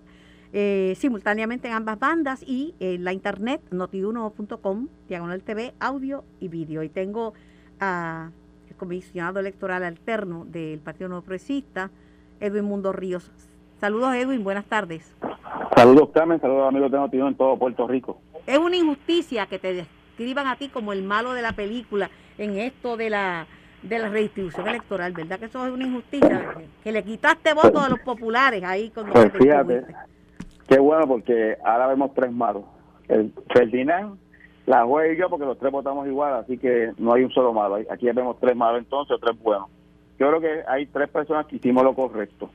[0.53, 6.83] eh, simultáneamente en ambas bandas y en la internet notiuno.com, diagonal TV, audio y vídeo.
[6.83, 7.35] Y tengo
[7.81, 8.33] al
[8.77, 11.91] comisionado electoral alterno del Partido No Progresista,
[12.41, 13.31] Edwin Mundo Ríos.
[13.81, 15.15] Saludos Edwin, buenas tardes.
[15.77, 18.21] Saludos Carmen, saludos amigos de Notiuno en todo Puerto Rico.
[18.47, 22.59] Es una injusticia que te describan a ti como el malo de la película en
[22.59, 23.47] esto de la
[23.83, 25.39] de la redistribución electoral, ¿verdad?
[25.39, 29.31] Que eso es una injusticia, que le quitaste votos a los populares ahí con pues
[29.39, 29.85] fíjate,
[30.69, 32.65] Qué bueno, porque ahora vemos tres malos.
[33.09, 34.19] El Ferdinand,
[34.67, 37.55] la juez y yo, porque los tres votamos igual, así que no hay un solo
[37.55, 37.79] malo.
[37.91, 39.69] Aquí vemos tres malos entonces, tres buenos.
[40.19, 42.51] Yo creo que hay tres personas que hicimos lo correcto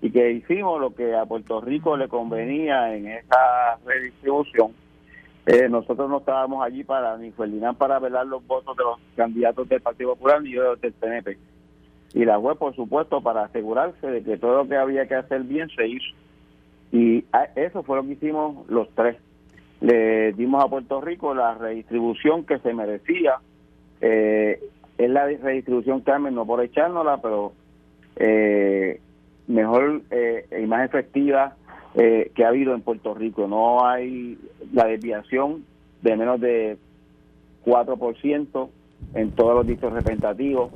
[0.00, 4.72] y que hicimos lo que a Puerto Rico le convenía en esa redistribución.
[5.44, 9.68] Eh, nosotros no estábamos allí para ni Ferdinand para velar los votos de los candidatos
[9.68, 11.36] del Partido Popular ni yo del PNP.
[12.14, 15.42] Y la juez, por supuesto, para asegurarse de que todo lo que había que hacer
[15.42, 16.14] bien se hizo.
[16.92, 17.24] Y
[17.54, 19.16] eso fue lo que hicimos los tres.
[19.80, 23.38] Le dimos a Puerto Rico la redistribución que se merecía.
[24.00, 24.60] Eh,
[24.98, 27.52] es la redistribución, Carmen, no por echárnosla, pero
[28.16, 29.00] eh,
[29.46, 31.56] mejor eh, y más efectiva
[31.94, 33.46] eh, que ha habido en Puerto Rico.
[33.48, 34.38] No hay
[34.72, 35.64] la desviación
[36.02, 36.76] de menos de
[37.64, 38.68] 4%
[39.14, 40.70] en todos los distritos representativos,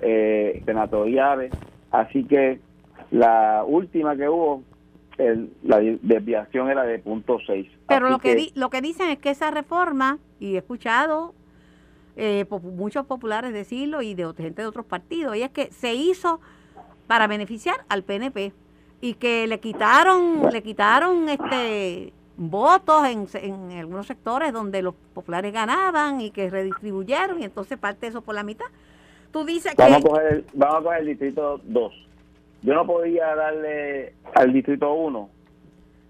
[0.00, 1.52] eh, senatoriales.
[1.90, 2.60] Así que
[3.10, 4.62] la última que hubo
[5.62, 7.66] la desviación era de punto 6.
[7.88, 11.34] Pero lo que, lo que dicen es que esa reforma, y he escuchado
[12.16, 16.40] eh, muchos populares decirlo y de gente de otros partidos, y es que se hizo
[17.06, 18.52] para beneficiar al PNP
[19.00, 25.52] y que le quitaron le quitaron este votos en, en algunos sectores donde los populares
[25.52, 28.66] ganaban y que redistribuyeron y entonces parte eso por la mitad.
[29.32, 30.06] Tú dices vamos que...
[30.06, 32.08] A coger el, vamos a coger el distrito 2.
[32.62, 35.28] Yo no podía darle al distrito 1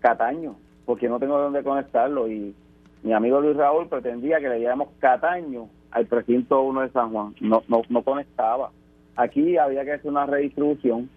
[0.01, 0.57] Cataño,
[0.87, 2.55] porque no tengo dónde conectarlo y
[3.03, 7.35] mi amigo Luis Raúl pretendía que le diéramos Cataño al precinto 1 de San Juan.
[7.41, 8.71] No, no, no conectaba.
[9.17, 11.09] Aquí había que hacer una redistribución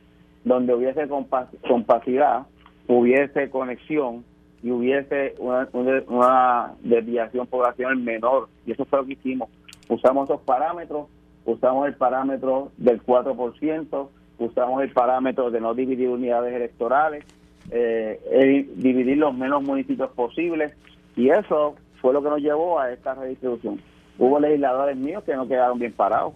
[0.43, 2.47] donde hubiese compacidad,
[2.87, 4.23] hubiese conexión
[4.63, 5.67] y hubiese una,
[6.07, 8.49] una, desviación poblacional menor.
[8.65, 9.49] Y eso fue lo que hicimos.
[9.89, 11.07] Usamos esos parámetros,
[11.45, 14.09] usamos el parámetro del 4%,
[14.45, 17.25] usamos el parámetro de no dividir unidades electorales,
[17.69, 20.73] eh, dividir los menos municipios posibles,
[21.15, 23.79] y eso fue lo que nos llevó a esta redistribución.
[24.17, 26.33] Hubo legisladores míos que no quedaron bien parados,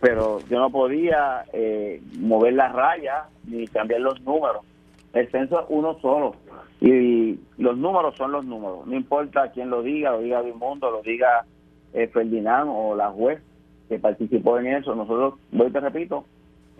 [0.00, 4.64] pero yo no podía eh, mover las rayas ni cambiar los números.
[5.12, 6.34] El censo es uno solo
[6.80, 8.86] y los números son los números.
[8.86, 11.44] No importa quién lo diga, lo diga Mundo, lo diga
[11.92, 13.42] eh, Ferdinand o la juez
[13.88, 14.94] que participó en eso.
[14.94, 16.24] Nosotros, voy te repito,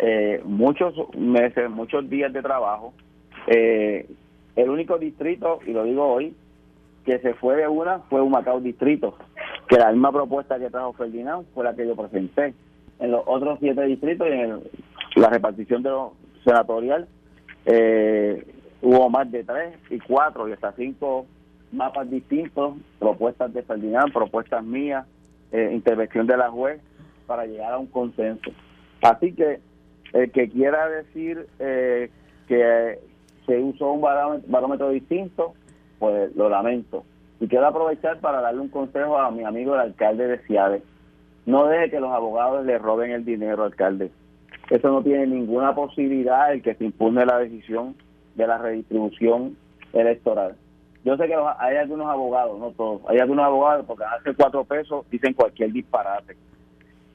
[0.02, 2.94] eh, muchos meses, muchos días de trabajo.
[3.46, 4.08] Eh,
[4.56, 6.34] el único distrito, y lo digo hoy,
[7.04, 9.16] que se fue de una fue un Macao distrito,
[9.68, 12.54] que la misma propuesta que trajo Ferdinand fue la que yo presenté.
[12.98, 14.60] En los otros siete distritos y en
[15.16, 16.12] la repartición de los
[16.44, 17.06] senatorial
[17.66, 18.46] eh,
[18.82, 21.26] hubo más de tres y cuatro y hasta cinco
[21.72, 25.06] mapas distintos, propuestas de Ferdinand, propuestas mías,
[25.52, 26.80] eh, intervención de la juez
[27.26, 28.50] para llegar a un consenso.
[29.02, 29.60] Así que
[30.12, 32.10] el que quiera decir eh,
[32.48, 32.98] que
[33.46, 35.54] se usó un barómetro, distinto,
[35.98, 37.04] pues lo lamento.
[37.40, 40.82] Y quiero aprovechar para darle un consejo a mi amigo el alcalde de Ciales.
[41.46, 44.10] No deje que los abogados le roben el dinero, alcalde.
[44.68, 47.96] Eso no tiene ninguna posibilidad el que se impugne la decisión
[48.34, 49.56] de la redistribución
[49.92, 50.54] electoral.
[51.02, 55.08] Yo sé que hay algunos abogados, no todos, hay algunos abogados porque hace cuatro pesos
[55.10, 56.36] dicen cualquier disparate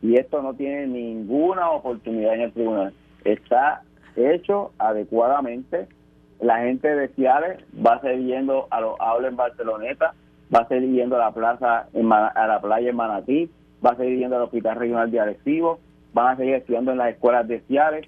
[0.06, 2.94] y esto no tiene ninguna oportunidad en el tribunal.
[3.24, 3.82] Está
[4.16, 5.88] hecho adecuadamente.
[6.40, 10.14] La gente de Ciales va a seguir yendo a los aulas en Barceloneta,
[10.54, 13.50] va a seguir yendo a la plaza, en, a la playa en Manatí,
[13.84, 15.80] va a seguir yendo al Hospital Regional de Arecibo,
[16.14, 18.08] van a seguir estudiando en las escuelas de Ciales.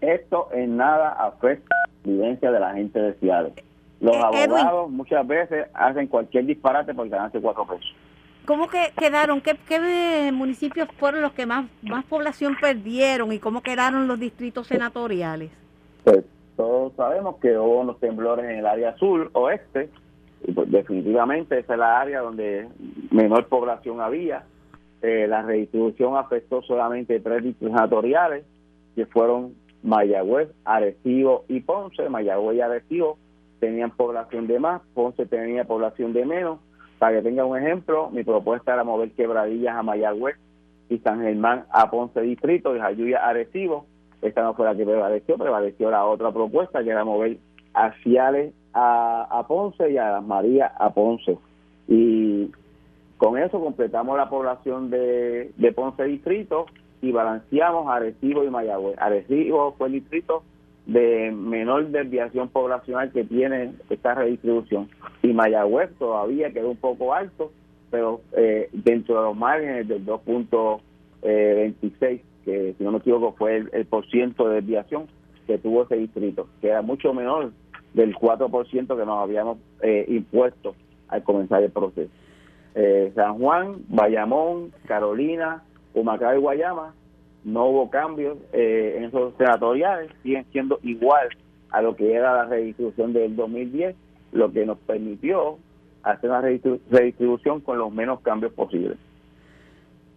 [0.00, 1.74] Esto en nada afecta
[2.04, 3.52] la vivencia de la gente de Ciales.
[4.00, 7.94] Los eh, abogados muchas veces hacen cualquier disparate porque ganarse cuatro pesos.
[8.48, 9.42] ¿Cómo que quedaron?
[9.42, 14.68] ¿Qué, ¿Qué, municipios fueron los que más, más población perdieron y cómo quedaron los distritos
[14.68, 15.50] senatoriales?
[16.02, 16.24] Pues
[16.56, 19.90] todos sabemos que hubo unos temblores en el área sur, oeste,
[20.54, 22.66] pues definitivamente esa es la área donde
[23.10, 24.44] menor población había.
[25.02, 28.46] Eh, la redistribución afectó solamente tres distritos senatoriales,
[28.96, 32.08] que fueron Mayagüez, Arecibo y Ponce.
[32.08, 33.18] Mayagüez y Arecibo
[33.60, 36.60] tenían población de más, Ponce tenía población de menos
[36.98, 40.36] para que tenga un ejemplo, mi propuesta era mover quebradillas a Mayagüez
[40.88, 43.86] y San Germán a Ponce Distrito y Jayuya a Recibo.
[44.20, 47.38] Esta no fue la que prevaleció, prevaleció la otra propuesta que era mover
[47.74, 51.38] a Ciales a, Ponce y a Las Marías a Ponce.
[51.86, 52.50] Y
[53.16, 56.66] con eso completamos la población de, de Ponce Distrito
[57.00, 58.98] y balanceamos a Arecibo y Mayagüez.
[58.98, 60.42] Arecibo fue el distrito
[60.88, 64.88] de menor desviación poblacional que tiene esta redistribución.
[65.22, 67.52] Y Mayagüez todavía quedó un poco alto,
[67.90, 70.80] pero eh, dentro de los márgenes del 2.26,
[71.22, 75.08] eh, que si no me equivoco fue el, por ciento de desviación
[75.46, 77.52] que tuvo ese distrito, que era mucho menor
[77.92, 80.74] del 4% que nos habíamos eh, impuesto
[81.08, 82.10] al comenzar el proceso.
[83.16, 86.94] San Juan, Bayamón, Carolina, Humacao y Guayama
[87.44, 91.28] no hubo cambios eh, en esos senatoriales, siguen siendo igual
[91.70, 93.94] a lo que era la redistribución del 2010,
[94.32, 95.58] lo que nos permitió
[96.02, 98.98] hacer una redistribución con los menos cambios posibles.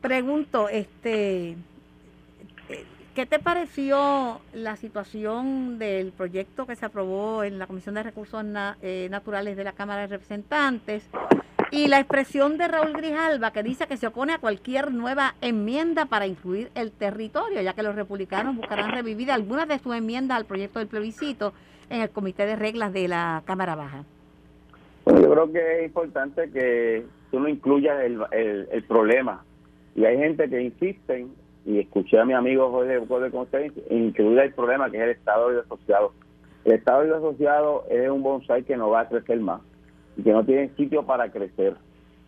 [0.01, 1.55] Pregunto, este,
[3.13, 8.43] ¿qué te pareció la situación del proyecto que se aprobó en la Comisión de Recursos
[8.81, 11.07] eh, Naturales de la Cámara de Representantes
[11.71, 16.05] y la expresión de Raúl Grijalva que dice que se opone a cualquier nueva enmienda
[16.05, 20.45] para incluir el territorio, ya que los republicanos buscarán revivir algunas de sus enmiendas al
[20.45, 21.53] proyecto del plebiscito
[21.89, 24.03] en el Comité de Reglas de la Cámara Baja.
[25.05, 28.21] Yo creo que es importante que tú no incluyas el,
[28.69, 29.43] el, problema.
[29.95, 31.25] Y hay gente que insiste,
[31.65, 35.61] y escuché a mi amigo Jorge de incluir el problema que es el Estado de
[35.61, 36.13] asociado.
[36.65, 39.61] El Estado de asociado es un bonsai que no va a crecer más
[40.17, 41.75] y que no tienen sitio para crecer.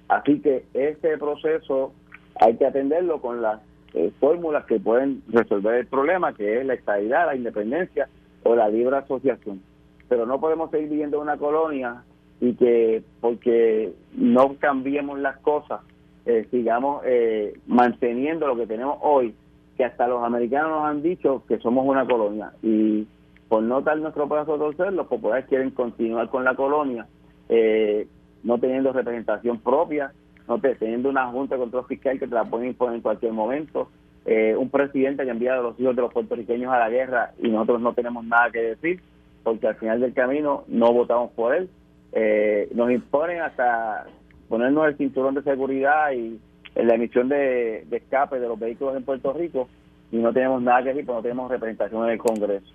[0.07, 1.93] Así que este proceso
[2.39, 3.61] hay que atenderlo con las
[3.93, 8.09] eh, fórmulas que pueden resolver el problema, que es la estabilidad, la independencia
[8.43, 9.61] o la libre asociación.
[10.09, 12.03] Pero no podemos seguir viviendo en una colonia
[12.41, 15.81] y que porque no cambiemos las cosas,
[16.25, 19.34] eh, sigamos eh, manteniendo lo que tenemos hoy,
[19.77, 23.07] que hasta los americanos nos han dicho que somos una colonia y
[23.47, 27.07] por no dar nuestro brazo a torcer, los populares quieren continuar con la colonia,
[27.49, 28.07] eh,
[28.43, 30.11] no teniendo representación propia,
[30.47, 33.89] no teniendo una junta de control fiscal que te la pueden imponer en cualquier momento,
[34.25, 37.33] eh, un presidente que ha enviado a los hijos de los puertorriqueños a la guerra
[37.41, 39.01] y nosotros no tenemos nada que decir,
[39.43, 41.69] porque al final del camino no votamos por él.
[42.13, 44.05] Eh, nos imponen hasta
[44.47, 46.39] ponernos el cinturón de seguridad y
[46.75, 49.67] la emisión de, escape de los vehículos en Puerto Rico
[50.11, 52.65] y no tenemos nada que decir porque no tenemos representación en el Congreso.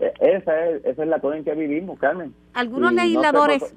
[0.00, 2.34] Eh, esa es, esa es la cosa en que vivimos, Carmen.
[2.54, 3.74] Algunos legisladores...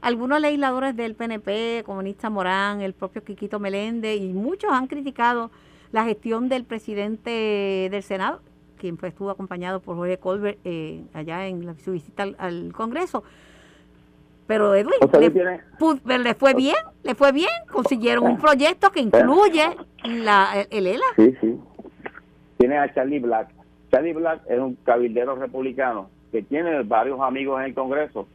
[0.00, 5.50] algunos legisladores del PNP, comunista Morán, el propio Quiquito Meléndez y muchos han criticado
[5.92, 8.40] la gestión del presidente del Senado,
[8.78, 13.24] quien estuvo acompañado por Jorge Colbert eh, allá en su visita al, Congreso.
[14.46, 16.74] Pero Edwin, le, fue bien,
[17.04, 19.64] le fue bien, consiguieron un proyecto que incluye
[20.04, 21.04] la, el ELA.
[21.14, 21.56] Sí, sí.
[22.58, 23.48] Tiene a Charlie Black.
[23.92, 28.26] Charlie Black es un cabildero republicano que tiene varios amigos en el Congreso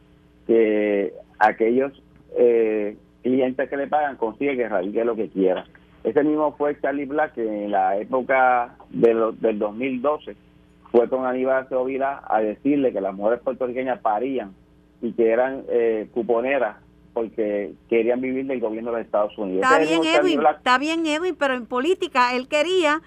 [0.46, 1.92] que aquellos
[2.36, 5.64] eh, clientes que le pagan consigue que radique lo que quiera.
[6.04, 10.36] Ese mismo fue Charlie Black que en la época de del 2012
[10.92, 14.54] fue con Aníbal Sevilla a decirle que las mujeres puertorriqueñas parían
[15.02, 16.76] y que eran eh, cuponeras
[17.12, 19.62] porque querían vivir del gobierno de los Estados Unidos.
[19.64, 23.00] Está bien, Edwin, está bien, Edwin, pero en política él quería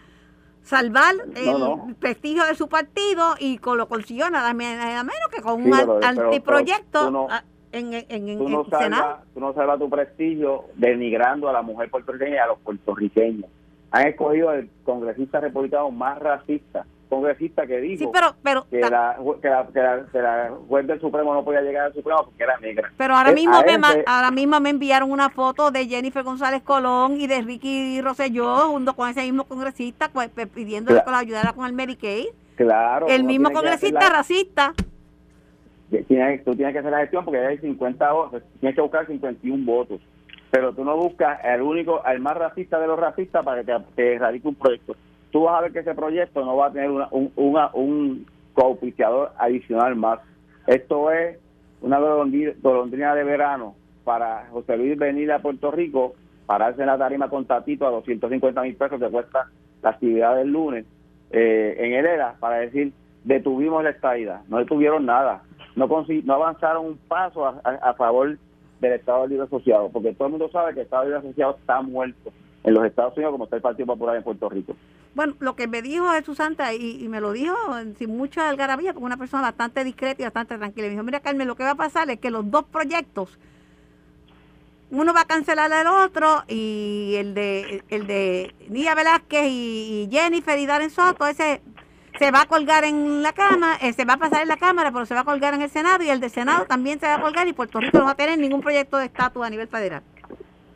[0.63, 7.27] salvar el prestigio de su partido y lo consiguió nada, menos que con un antiproyecto
[7.71, 12.35] en, en, tú no salvas, Tú no salvas tu prestigio denigrando a la mujer puertorriqueña
[12.35, 13.49] y a los puertorriqueños.
[13.91, 20.85] Han escogido el congresista republicano más racista, congresista que dijo que, la, que, la, juez
[20.85, 22.91] del Supremo no podía llegar al Supremo porque era negra.
[22.97, 27.25] Pero ahora mismo, me, ahora mismo me enviaron una foto de Jennifer González Colón y
[27.25, 31.73] de Ricky Rosselló junto con ese mismo congresista pues, pidiéndole que lo ayudara con el
[31.73, 32.27] Medicaid.
[32.55, 33.07] Claro.
[33.07, 34.73] El mismo congresista racista
[35.89, 39.65] tienes, tú tienes que hacer la gestión porque hay 50 votos, tienes que buscar 51
[39.65, 40.01] votos.
[40.51, 44.17] Pero tú no buscas el único, el más racista de los racistas para que te,
[44.17, 44.95] radique un proyecto.
[45.31, 48.25] Tú vas a ver que ese proyecto no va a tener una, un, una, un
[49.37, 50.19] adicional más.
[50.67, 51.37] Esto es
[51.81, 56.15] una golondrina de verano para José Luis venir a Puerto Rico,
[56.45, 59.47] pararse en la tarima con Tatito a 250 mil pesos que cuesta
[59.81, 60.85] la actividad del lunes
[61.31, 62.91] eh, en Hereda para decir
[63.23, 64.41] detuvimos la estadía.
[64.49, 65.43] No detuvieron nada
[65.75, 68.37] no, no avanzaron un paso a, favor
[68.79, 71.81] del Estado Libre Asociado, porque todo el mundo sabe que el Estado Libre Asociado está
[71.81, 72.31] muerto
[72.63, 74.75] en los Estados Unidos como está el Partido Popular en Puerto Rico.
[75.15, 77.55] Bueno, lo que me dijo Jesús Santa, y, me lo dijo
[77.97, 81.47] sin mucha algarabía, porque una persona bastante discreta y bastante tranquila, me dijo, mira Carmen,
[81.47, 83.37] lo que va a pasar es que los dos proyectos,
[84.91, 90.09] uno va a cancelar el otro, y el de el de Nia Velázquez y, y
[90.11, 91.61] Jennifer y Darren Soto, ese
[92.19, 94.91] se va a colgar en la cama, eh, se va a pasar en la Cámara,
[94.91, 97.15] pero se va a colgar en el Senado y el de Senado también se va
[97.15, 99.69] a colgar y Puerto Rico no va a tener ningún proyecto de estatus a nivel
[99.69, 100.03] federal.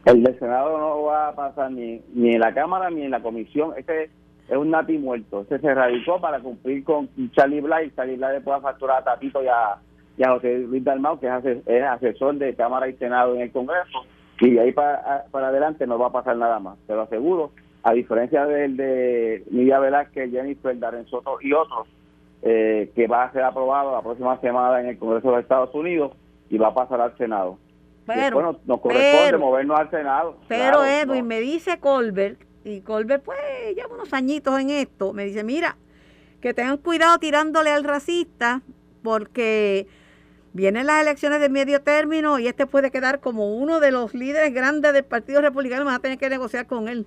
[0.05, 3.21] El del Senado no va a pasar ni, ni en la Cámara ni en la
[3.21, 3.73] Comisión.
[3.75, 4.09] Ese
[4.47, 5.41] es un nati muerto.
[5.41, 7.91] Ese se radicó para cumplir con Charlie Bly.
[7.93, 9.79] Charlie Bly le pueda facturar a Tatito y a,
[10.25, 14.05] José Luis Dalmau, que es, asesor de Cámara y Senado en el Congreso.
[14.39, 16.77] Y de ahí para, para adelante no va a pasar nada más.
[16.87, 17.51] Te lo aseguro
[17.83, 21.87] a diferencia del de Nidia Velázquez, Jennifer, Darren Soto y otros,
[22.41, 26.13] eh, que va a ser aprobado la próxima semana en el Congreso de Estados Unidos
[26.49, 27.57] y va a pasar al Senado.
[28.05, 30.37] Pero, nos corresponde movernos al Senado.
[30.47, 33.37] Pero Edwin, me dice Colbert, y Colbert pues
[33.75, 35.75] lleva unos añitos en esto, me dice, mira,
[36.41, 38.61] que tengan cuidado tirándole al racista,
[39.03, 39.87] porque
[40.53, 44.53] vienen las elecciones de medio término y este puede quedar como uno de los líderes
[44.53, 47.05] grandes del Partido Republicano, van a tener que negociar con él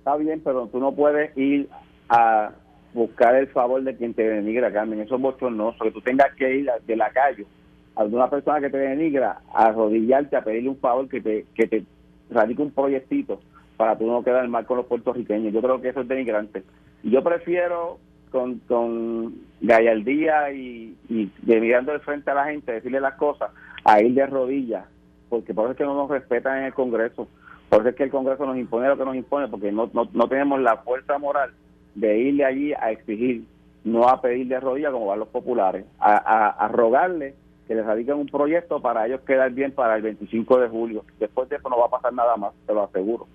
[0.00, 1.68] está bien, pero tú no puedes ir
[2.08, 2.50] a
[2.94, 5.00] buscar el favor de quien te denigra, Carmen.
[5.00, 7.46] Eso es bochornoso, que tú tengas que ir de la calle
[7.94, 11.66] a alguna persona que te denigra a arrodillarte a pedirle un favor que te, que
[11.66, 11.84] te
[12.30, 13.40] radique un proyectito
[13.76, 15.52] para tú no quedar mal con los puertorriqueños.
[15.52, 16.62] Yo creo que eso es denigrante.
[17.02, 17.98] Yo prefiero
[18.30, 20.96] con, con gallardía y,
[21.44, 23.50] mirando de frente a la gente, decirle las cosas,
[23.84, 24.86] a ir de rodillas,
[25.28, 27.28] porque por eso es que no nos respetan en el Congreso.
[27.70, 30.28] Por eso es que el Congreso nos impone lo que nos impone, porque no, no,
[30.28, 31.52] tenemos la fuerza moral
[31.94, 33.44] de irle allí a exigir,
[33.84, 36.16] no a pedirle rodillas como van los populares, a,
[36.48, 37.34] a, rogarle
[37.68, 41.04] que les radiquen un proyecto para ellos quedar bien para el 25 de julio.
[41.20, 43.28] Después de eso no va a pasar nada más, te lo aseguro.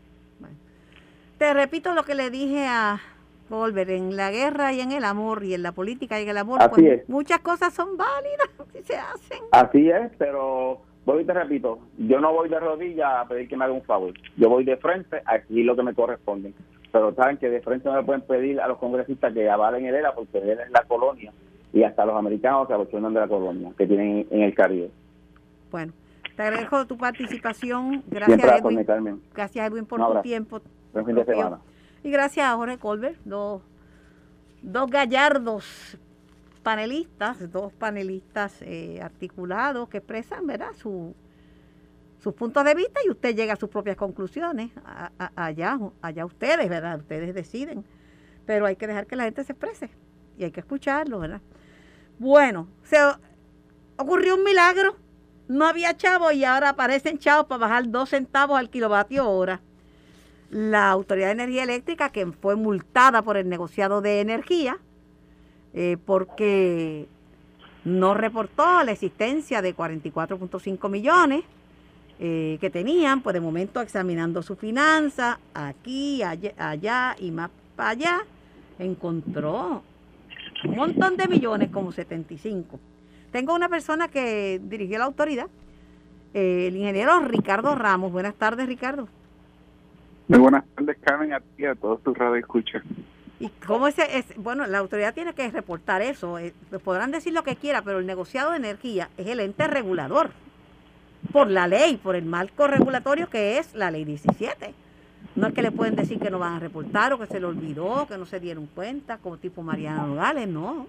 [1.38, 3.00] Te repito lo que le dije a
[3.48, 6.38] Volver, en la guerra y en el amor, y en la política y en el
[6.38, 9.40] amor, pues, muchas cosas son válidas y se hacen.
[9.52, 13.56] Así es, pero voy y te repito, yo no voy de rodillas a pedir que
[13.56, 14.14] me haga un favor.
[14.38, 16.54] Yo voy de frente a exigir lo que me corresponde.
[16.92, 19.96] Pero saben que de frente no le pueden pedir a los congresistas que avalen el
[19.96, 21.32] ERA porque él es la colonia
[21.74, 24.90] y hasta los americanos se abochonan de la colonia que tienen en el Caribe.
[25.72, 25.92] Bueno,
[26.36, 28.02] te agradezco tu participación.
[28.08, 28.84] Gracias, Edwin.
[28.86, 29.22] Carmen.
[29.34, 30.62] Gracias, Edwin, por tu tiempo.
[30.94, 31.60] Buen fin de semana.
[32.02, 33.62] Y gracias a Jorge Colbert, dos,
[34.62, 35.98] dos gallardos
[36.66, 41.14] panelistas, dos panelistas eh, articulados que expresan, ¿verdad?, su,
[42.18, 44.72] sus puntos de vista y usted llega a sus propias conclusiones.
[45.36, 46.98] allá, allá ustedes, ¿verdad?
[46.98, 47.86] Ustedes deciden.
[48.48, 49.92] Pero hay que dejar que la gente se exprese
[50.40, 51.40] y hay que escucharlo, ¿verdad?
[52.18, 52.98] Bueno, se
[53.98, 54.96] ocurrió un milagro.
[55.48, 59.62] No había chavos y ahora aparecen chavos para bajar dos centavos al kilovatio hora.
[60.50, 64.80] La Autoridad de Energía Eléctrica, que fue multada por el negociado de energía,
[65.78, 67.06] eh, porque
[67.84, 71.44] no reportó la existencia de 44.5 millones
[72.18, 78.20] eh, que tenían, pues de momento examinando su finanza, aquí, allá, y más para allá,
[78.80, 79.84] encontró
[80.64, 82.80] un montón de millones, como 75.
[83.32, 85.48] Tengo una persona que dirigió la autoridad,
[86.34, 88.14] eh, el ingeniero Ricardo Ramos.
[88.14, 89.10] Buenas tardes, Ricardo.
[90.30, 92.82] Muy buenas tardes, Carmen, a ti a todos tus escucha.
[93.40, 93.96] ¿Y cómo es,
[94.38, 96.40] Bueno, la autoridad tiene que reportar eso.
[96.40, 100.32] Eh, podrán decir lo que quiera, pero el negociado de energía es el ente regulador.
[101.34, 104.74] Por la ley, por el marco regulatorio que es la ley 17.
[105.36, 107.46] No es que le pueden decir que no van a reportar o que se le
[107.46, 110.88] olvidó, que no se dieron cuenta, como tipo Mariana Nogales, no.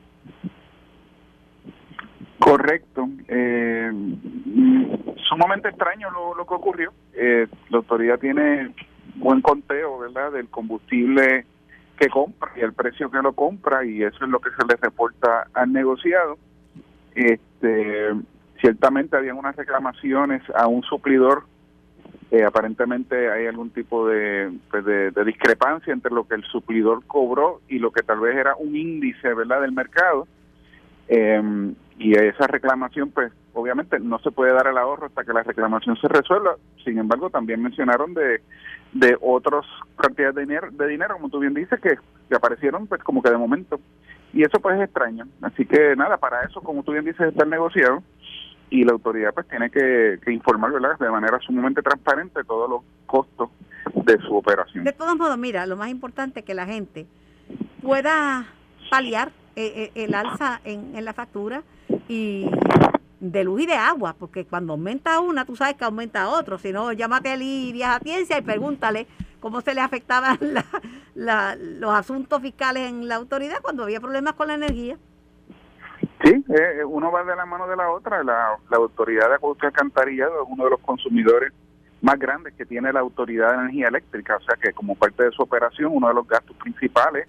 [2.38, 3.08] Correcto.
[3.26, 3.90] Eh,
[5.28, 6.92] sumamente extraño lo, que ocurrió.
[7.14, 8.72] Eh, la autoridad tiene
[9.16, 11.44] buen conteo, ¿verdad?, del combustible
[11.96, 14.76] que compra y el precio que lo compra y eso es lo que se le
[14.76, 16.38] reporta al negociado.
[17.14, 18.12] Este,
[18.60, 21.44] ciertamente habían unas reclamaciones a un suplidor
[22.30, 24.08] eh, aparentemente hay algún tipo
[24.70, 28.36] pues, de, de, discrepancia entre lo que el suplidor cobró y lo que tal vez
[28.36, 30.26] era un índice verdad del mercado
[31.08, 35.42] eh, y esa reclamación pues obviamente no se puede dar el ahorro hasta que la
[35.42, 38.42] reclamación se resuelva sin embargo también mencionaron de
[38.92, 39.64] de otras
[39.96, 41.96] cantidades de dinero, de dinero como tú bien dices que,
[42.28, 43.80] que aparecieron pues como que de momento
[44.32, 47.44] y eso pues es extraño así que nada para eso como tú bien dices está
[47.44, 48.02] el negociado
[48.70, 50.98] y la autoridad pues tiene que, informar ¿verdad?
[50.98, 53.50] de manera sumamente transparente todos los costos
[54.04, 54.84] de su operación.
[54.84, 57.06] De todos modos, mira, lo más importante es que la gente
[57.82, 58.46] pueda
[58.90, 61.62] paliar eh, eh, el alza en, en la factura
[62.08, 62.48] y
[63.20, 66.58] de luz y de agua, porque cuando aumenta una, tú sabes que aumenta otro.
[66.58, 69.06] Si no, llámate a Lidia Atiencia y pregúntale
[69.40, 70.38] cómo se le afectaban
[71.14, 74.98] los asuntos fiscales en la autoridad cuando había problemas con la energía.
[76.22, 78.22] Sí, eh, uno va de la mano de la otra.
[78.22, 81.52] La, autoridad de acueducto alcantarillado es uno de los consumidores
[82.02, 84.36] más grandes que tiene la autoridad de energía eléctrica.
[84.36, 87.28] O sea que como parte de su operación, uno de los gastos principales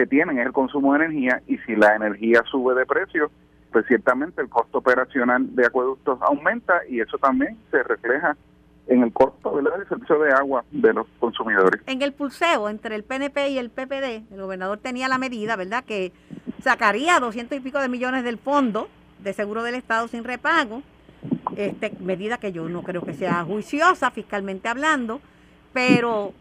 [0.00, 3.30] que tienen es el consumo de energía y si la energía sube de precio,
[3.70, 8.34] pues ciertamente el costo operacional de acueductos aumenta y eso también se refleja
[8.86, 11.82] en el costo del servicio de agua de los consumidores.
[11.86, 15.84] En el pulseo entre el PNP y el PPD, el gobernador tenía la medida, ¿verdad?,
[15.84, 16.12] que
[16.62, 18.88] sacaría doscientos y pico de millones del fondo
[19.18, 20.82] de seguro del Estado sin repago,
[21.56, 25.20] este, medida que yo no creo que sea juiciosa fiscalmente hablando,
[25.74, 26.32] pero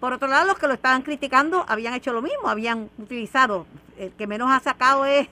[0.00, 3.66] por otro lado los que lo estaban criticando habían hecho lo mismo, habían utilizado,
[3.98, 5.28] el que menos ha sacado es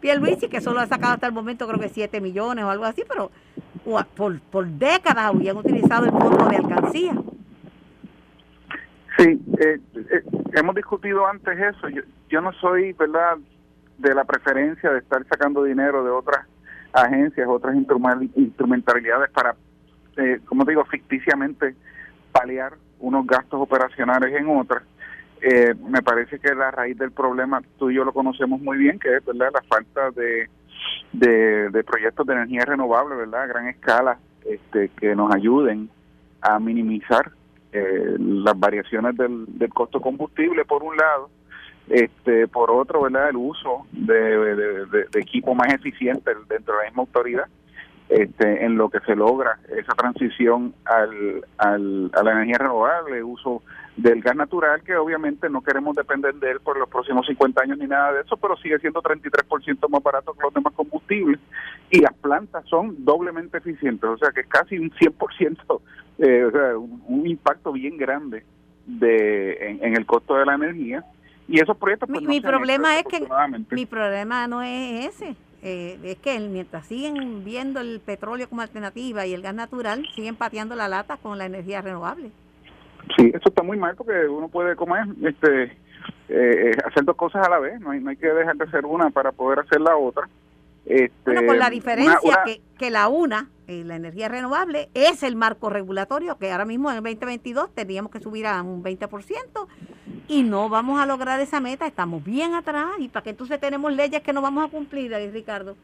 [0.00, 3.04] Pierluisi, que solo ha sacado hasta el momento creo que 7 millones o algo así,
[3.08, 3.30] pero
[4.16, 7.14] por, por décadas habían utilizado el fondo de alcancía.
[9.18, 10.22] Sí, eh, eh,
[10.54, 11.88] hemos discutido antes eso.
[11.88, 13.38] Yo, yo no soy, ¿verdad?,
[13.98, 16.46] de la preferencia de estar sacando dinero de otras
[16.92, 19.56] agencias, otras instrumentalidades para,
[20.16, 21.74] eh, como digo, ficticiamente
[22.32, 24.82] paliar unos gastos operacionales en otras.
[25.40, 28.98] Eh, me parece que la raíz del problema, tú y yo lo conocemos muy bien,
[28.98, 29.50] que es ¿verdad?
[29.54, 30.48] la falta de,
[31.12, 33.42] de, proyectos de energía renovable, ¿verdad?
[33.42, 35.88] a gran escala, este, que nos ayuden
[36.40, 37.30] a minimizar
[37.72, 41.30] eh, las variaciones del, del costo combustible, por un lado,
[41.90, 47.02] este por otro verdad el uso de, de, equipo más eficiente dentro de la misma
[47.02, 47.46] autoridad
[48.08, 53.62] este, en lo que se logra esa transición al, al, a la energía renovable, uso
[53.96, 57.78] del gas natural, que obviamente no queremos depender de él por los próximos 50 años
[57.78, 61.40] ni nada de eso, pero sigue siendo 33% más barato que los demás combustibles.
[61.90, 65.80] Y las plantas son doblemente eficientes, o sea que es casi un 100%,
[66.18, 68.44] eh, o sea, un, impacto bien grande
[68.86, 71.04] de en el costo de la energía.
[71.48, 73.26] Y esos proyectos pues, mi, problema es que
[73.70, 79.26] mi problema no es ese eh, es que mientras siguen viendo el petróleo como alternativa
[79.26, 82.30] y el gas natural, siguen pateando la lata con la energía renovable.
[83.16, 85.76] Sí, eso está muy mal porque uno puede comer, este,
[86.28, 88.84] eh, hacer dos cosas a la vez, no hay, no hay que dejar de hacer
[88.84, 90.28] una para poder hacer la otra.
[90.86, 94.88] Este, bueno, con la diferencia una- una- Que, que la una, eh, la energía renovable,
[94.94, 98.82] es el marco regulatorio que ahora mismo en el 2022 teníamos que subir a un
[98.82, 99.68] 20%
[100.28, 103.92] y no vamos a lograr esa meta, estamos bien atrás y para que entonces tenemos
[103.92, 105.76] leyes que no vamos a cumplir, ahí, Ricardo.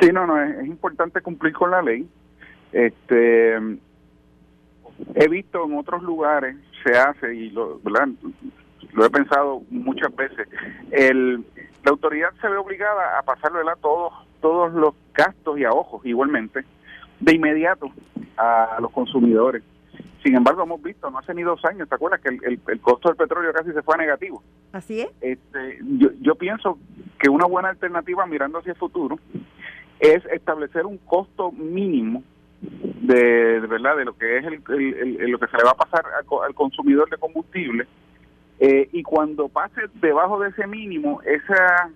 [0.00, 2.08] Sí, no, no, es, es importante cumplir con la ley.
[2.72, 3.54] Este,
[5.14, 7.80] he visto en otros lugares se hace y lo
[9.04, 10.48] he pensado muchas veces.
[10.90, 11.44] El,
[11.84, 16.04] la autoridad se ve obligada a pasarle a todos todos los gastos y a ojos
[16.04, 16.64] igualmente
[17.20, 17.90] de inmediato
[18.36, 19.62] a los consumidores.
[20.22, 22.80] Sin embargo, hemos visto, no hace ni dos años, ¿te acuerdas que el, el- el
[22.80, 24.42] costo del petróleo casi se fue a negativo?
[24.72, 25.08] Así es.
[25.20, 26.78] Este, yo, yo pienso
[27.18, 29.18] que una buena alternativa mirando hacia el futuro
[30.00, 32.22] es establecer un costo mínimo
[32.60, 35.64] de, de verdad de lo que es el, el- el- el- lo que se le
[35.64, 37.86] va a pasar al, al consumidor de combustible
[38.60, 41.90] eh, y cuando pase debajo de ese mínimo esa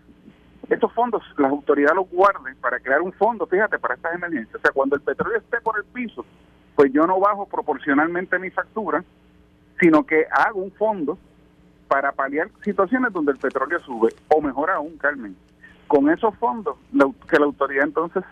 [0.70, 4.61] estos fondos las autoridades los guarden para crear un fondo fíjate para estas emergencias o
[4.61, 6.24] sea cuando el petróleo esté por el piso
[6.75, 9.05] pues yo no bajo proporcionalmente mi factura
[9.81, 11.18] sino que hago un fondo
[11.89, 15.37] para paliar situaciones donde el petróleo sube, o mejor aún, Carmen,
[15.89, 16.77] con esos fondos,
[17.29, 18.23] que la autoridad entonces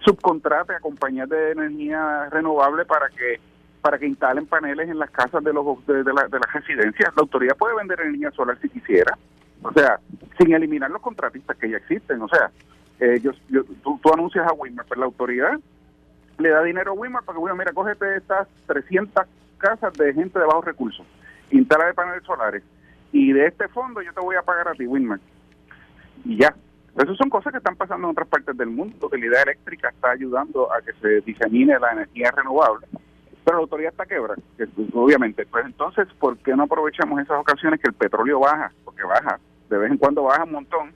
[0.00, 3.40] subcontrate a compañías de energía renovable para que
[3.82, 7.14] para que instalen paneles en las casas de los de, de la- de las residencias.
[7.14, 9.16] La autoridad puede vender energía solar si quisiera,
[9.62, 10.00] o sea,
[10.38, 12.20] sin eliminar los contratistas que ya existen.
[12.20, 12.50] O sea,
[12.98, 15.60] eh, yo, yo- tú, anuncias a Wilmer, pero la autoridad
[16.38, 19.26] le da dinero a Wilmer para que, mira, cógete estas 300
[19.58, 21.06] casas de gente de bajos recursos,
[21.50, 22.62] instala de paneles solares,
[23.12, 25.20] y de este fondo yo te voy a pagar a ti, Wilmer.
[26.24, 26.54] Y ya.
[26.96, 28.96] Esas son cosas que están pasando en otras partes del mundo.
[29.00, 32.86] La utilidad eléctrica está ayudando a que se disemine la energía renovable.
[33.44, 35.46] Pero la autoridad está quebrada, que, pues, obviamente.
[35.46, 38.72] Pues entonces, ¿por qué no aprovechamos esas ocasiones que el petróleo baja?
[38.84, 40.92] Porque baja, de vez en cuando baja un montón.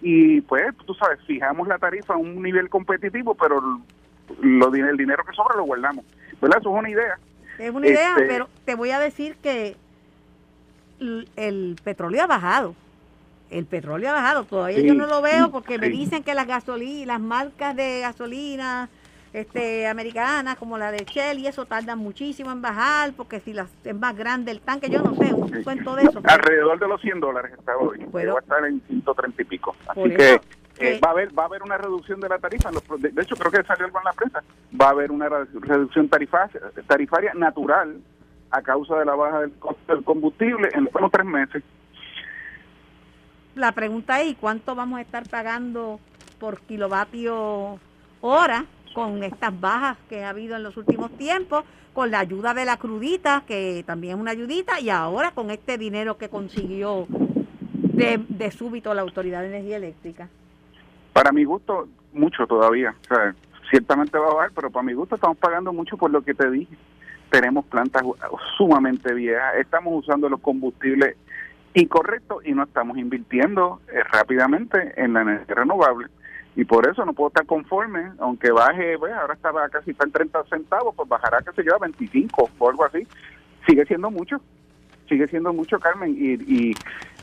[0.00, 3.60] Y pues, tú sabes, fijamos la tarifa a un nivel competitivo, pero
[4.40, 6.04] lo, el dinero que sobra lo guardamos.
[6.40, 6.58] ¿Verdad?
[6.60, 7.18] Eso es una idea.
[7.58, 9.76] Es una idea, Este- pero te voy a decir que
[11.36, 12.74] el petróleo ha bajado.
[13.50, 14.44] El petróleo ha bajado.
[14.44, 17.74] Todavía Sí, yo no lo veo sí, porque me dicen que las gasolinas, las marcas
[17.74, 18.88] de gasolina
[19.32, 23.68] este, americanas como la de Shell y eso tardan muchísimo en bajar porque si las,
[23.84, 26.20] es más grande el tanque, yo no sé, un cuento de eso.
[26.24, 27.98] Alrededor de los 100 dólares está hoy.
[28.12, 29.76] Va a estar en 130 y pico.
[29.86, 30.40] Así que eso,
[30.80, 32.70] eh, va a haber va a haber una reducción de la tarifa.
[32.70, 34.42] de, hecho, creo que salió algo en la prensa.
[34.80, 36.48] Va a haber una redu- reducción tarifa,
[36.86, 38.00] tarifaria natural
[38.50, 41.62] a causa de la baja del costo del combustible en los próximos tres meses.
[43.54, 46.00] La pregunta es, ¿y cuánto vamos a estar pagando
[46.38, 47.78] por kilovatio
[48.20, 48.64] hora
[48.94, 52.76] con estas bajas que ha habido en los últimos tiempos, con la ayuda de la
[52.76, 58.50] crudita, que también es una ayudita, y ahora con este dinero que consiguió de, de
[58.52, 60.28] súbito la Autoridad de Energía Eléctrica?
[61.18, 62.94] Para mi gusto, mucho todavía.
[63.10, 63.34] O sea,
[63.70, 66.48] ciertamente va a bajar, pero para mi gusto estamos pagando mucho por lo que te
[66.48, 66.76] dije.
[67.28, 68.04] Tenemos plantas
[68.56, 71.16] sumamente viejas, estamos usando los combustibles
[71.74, 76.06] incorrectos y no estamos invirtiendo eh, rápidamente en la energía renovable.
[76.54, 80.12] Y por eso no puedo estar conforme, aunque baje, pues, ahora estaba casi está en
[80.12, 83.04] 30 centavos, pues bajará, que se lleva 25 o algo así.
[83.66, 84.40] Sigue siendo mucho,
[85.08, 86.74] sigue siendo mucho, Carmen, y, y,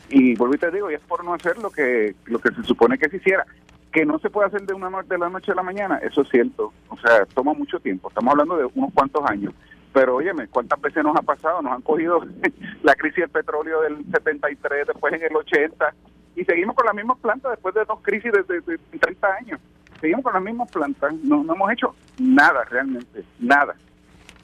[0.09, 2.97] y y te digo, y es por no hacer lo que, lo que se supone
[2.97, 3.45] que se hiciera.
[3.95, 6.21] Que no se puede hacer de una noche de la noche a la mañana, eso
[6.23, 6.73] es cierto.
[6.89, 8.09] O sea, toma mucho tiempo.
[8.09, 9.53] Estamos hablando de unos cuantos años.
[9.93, 11.61] Pero óyeme, ¿cuántas veces nos ha pasado?
[11.61, 12.19] Nos han cogido
[12.83, 15.93] la crisis del petróleo del 73, después en el 80,
[16.35, 18.59] y seguimos con las mismas plantas después de dos crisis de, de-
[18.91, 19.61] de 30 años.
[20.01, 21.13] Seguimos con las mismas plantas.
[21.23, 23.75] No, no hemos hecho nada realmente, nada.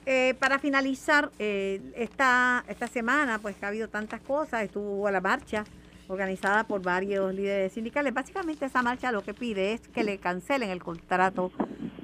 [0.06, 5.20] Eh, para finalizar, eh, esta, esta semana, pues que ha habido tantas cosas, estuvo la
[5.20, 5.66] marcha
[6.12, 8.14] organizada por varios líderes sindicales.
[8.14, 11.52] Básicamente esa marcha lo que pide es que le cancelen el contrato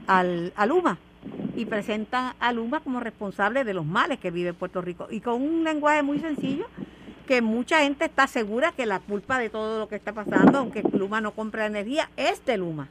[0.08, 0.98] al, a Luma
[1.56, 5.08] y presentan a Luma como responsable de los males que vive Puerto Rico.
[5.10, 6.68] Y con un lenguaje muy sencillo,
[7.26, 10.82] que mucha gente está segura que la culpa de todo lo que está pasando, aunque
[10.94, 12.88] Luma no compra energía, es de Luma.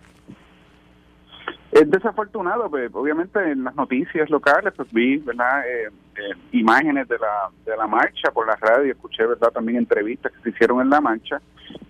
[1.79, 5.61] Es desafortunado, pues, obviamente en las noticias locales pues vi, ¿verdad?
[5.69, 9.51] Eh, eh, imágenes de la, de la marcha por la radio, escuché, ¿verdad?
[9.51, 11.39] También entrevistas que se hicieron en la marcha.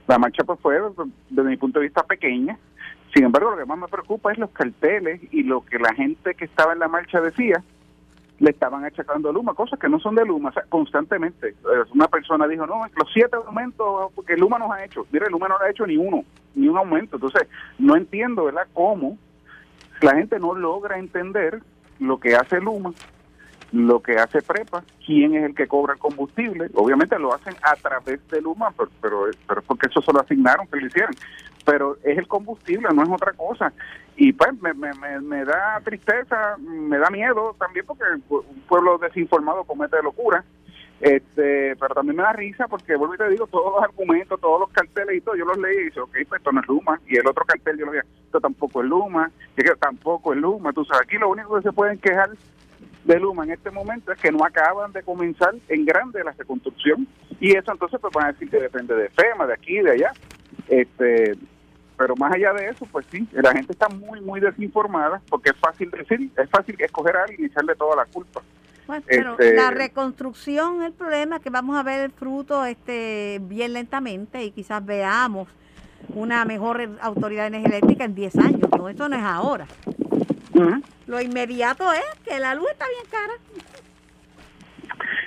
[0.08, 0.80] La marcha pues fue,
[1.30, 2.58] desde mi punto de vista, pequeña.
[3.14, 6.34] Sin embargo, lo que más me preocupa es los carteles y lo que la gente
[6.34, 7.62] que estaba en la marcha decía,
[8.40, 11.54] le estaban achacando a Luma, cosas que no son de Luma, constantemente.
[11.94, 15.06] Una persona dijo, no, los siete aumentos que Luma nos ha hecho.
[15.12, 16.24] Mire, Luma no ha hecho ni uno,
[16.56, 17.18] ni un aumento.
[17.18, 17.46] Entonces,
[17.78, 19.16] no entiendo, ¿verdad?, cómo
[20.00, 21.62] la gente no logra entender
[21.98, 22.92] lo que hace Luma,
[23.72, 26.68] lo que hace Prepa, quién es el que cobra el combustible.
[26.74, 30.66] Obviamente lo hacen a través de Luma, pero, pero, pero porque eso se lo asignaron
[30.68, 31.14] que lo hicieran.
[31.64, 33.72] Pero es el combustible, no es otra cosa.
[34.16, 39.64] Y pues me, me, me, da tristeza, me da miedo también porque un pueblo desinformado
[39.64, 40.44] comete locura.
[41.00, 44.60] Este, pero también me da risa porque vuelvo y te digo, todos los argumentos, todos
[44.60, 47.00] los carteles y todo, yo los leí y dice, ok, pues esto no es Luma.
[47.06, 50.72] Y el otro cartel yo lo dije, esto tampoco es Luma, que tampoco es Luma.
[50.72, 52.30] Tú sabes, aquí lo único que se pueden quejar
[53.04, 57.06] de Luma en este momento es que no acaban de comenzar en grande la reconstrucción
[57.38, 60.12] y eso entonces pues van a decir que depende de FEMA, de aquí, de allá.
[60.68, 61.34] Este,
[61.96, 65.56] pero más allá de eso, pues sí, la gente está muy, muy desinformada porque es
[65.56, 68.42] fácil decir, es fácil escoger a alguien y echarle toda la culpa.
[68.86, 73.40] Bueno, pero este, la reconstrucción, el problema es que vamos a ver el fruto este
[73.42, 75.48] bien lentamente y quizás veamos
[76.14, 78.88] una mejor autoridad energética en 10 años, ¿no?
[78.88, 79.66] Eso no es ahora.
[81.06, 83.32] Lo inmediato es que la luz está bien cara.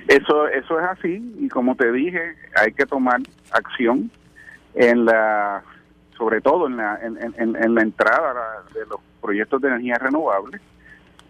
[0.07, 4.09] Eso, eso es así y como te dije, hay que tomar acción
[4.73, 5.61] en la,
[6.17, 10.59] sobre todo en la, en, la entrada de los proyectos de energía renovable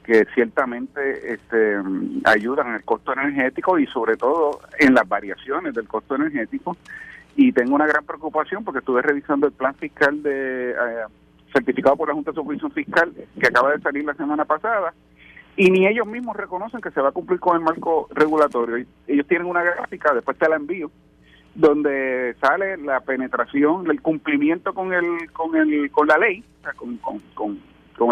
[0.09, 1.77] que ciertamente este,
[2.25, 6.75] ayudan en el costo energético y sobre todo en las variaciones del costo energético.
[7.35, 10.75] Y tengo una gran preocupación porque estuve revisando el plan fiscal de eh,
[11.53, 14.95] certificado por la Junta de Supervisión Fiscal que acaba de salir la semana pasada
[15.55, 18.83] y ni ellos mismos reconocen que se va a cumplir con el marco regulatorio.
[19.05, 20.89] Ellos tienen una gráfica, después te la envío,
[21.53, 26.43] donde sale la penetración, el cumplimiento con el con el con la ley,
[26.77, 27.59] con, con, con,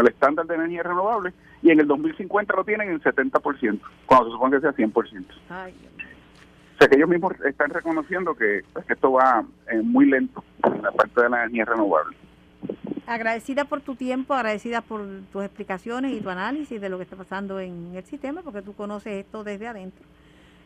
[0.02, 4.32] el estándar de energía renovable, y en el 2050 lo tienen en 70%, cuando se
[4.32, 4.94] supone que sea 100%.
[4.94, 10.44] o sea que ellos mismos están reconociendo que, pues, que esto va eh, muy lento
[10.64, 12.16] en la parte de la energía renovable
[13.08, 17.16] agradecida por tu tiempo, agradecida por tus explicaciones y tu análisis de lo que está
[17.16, 20.06] pasando en el sistema, porque tú conoces esto desde adentro.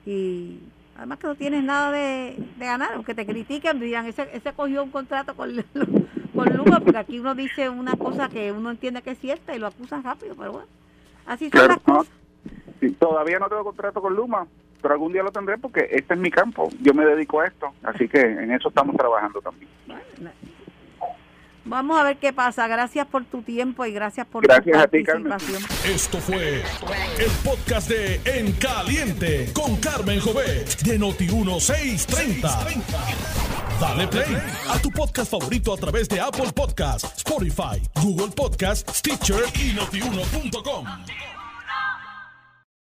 [0.05, 0.59] Y
[0.97, 4.89] además que no tienes nada de, ganar, aunque te critiquen, dirán, ese, ese cogió un
[4.89, 5.55] contrato con,
[6.43, 9.59] con Luma, porque aquí uno dice una cosa que uno entiende que es cierta y
[9.59, 10.67] lo acusan rápido, pero bueno,
[11.25, 12.11] así son las cosas.
[12.99, 14.47] todavía no tengo contrato con Luma,
[14.81, 17.71] pero algún día lo tendré porque este es mi campo, yo me dedico a esto,
[17.83, 19.69] así que en eso estamos trabajando también.
[21.65, 22.67] Vamos a ver qué pasa.
[22.67, 25.63] Gracias por tu tiempo y gracias por tu participación.
[25.85, 26.63] Esto fue
[27.19, 32.67] el podcast de En Caliente con Carmen Jovet de Noti 1630.
[33.79, 34.37] Dale play
[34.69, 40.85] a tu podcast favorito a través de Apple Podcasts, Spotify, Google Podcasts, Stitcher y notiuno.com.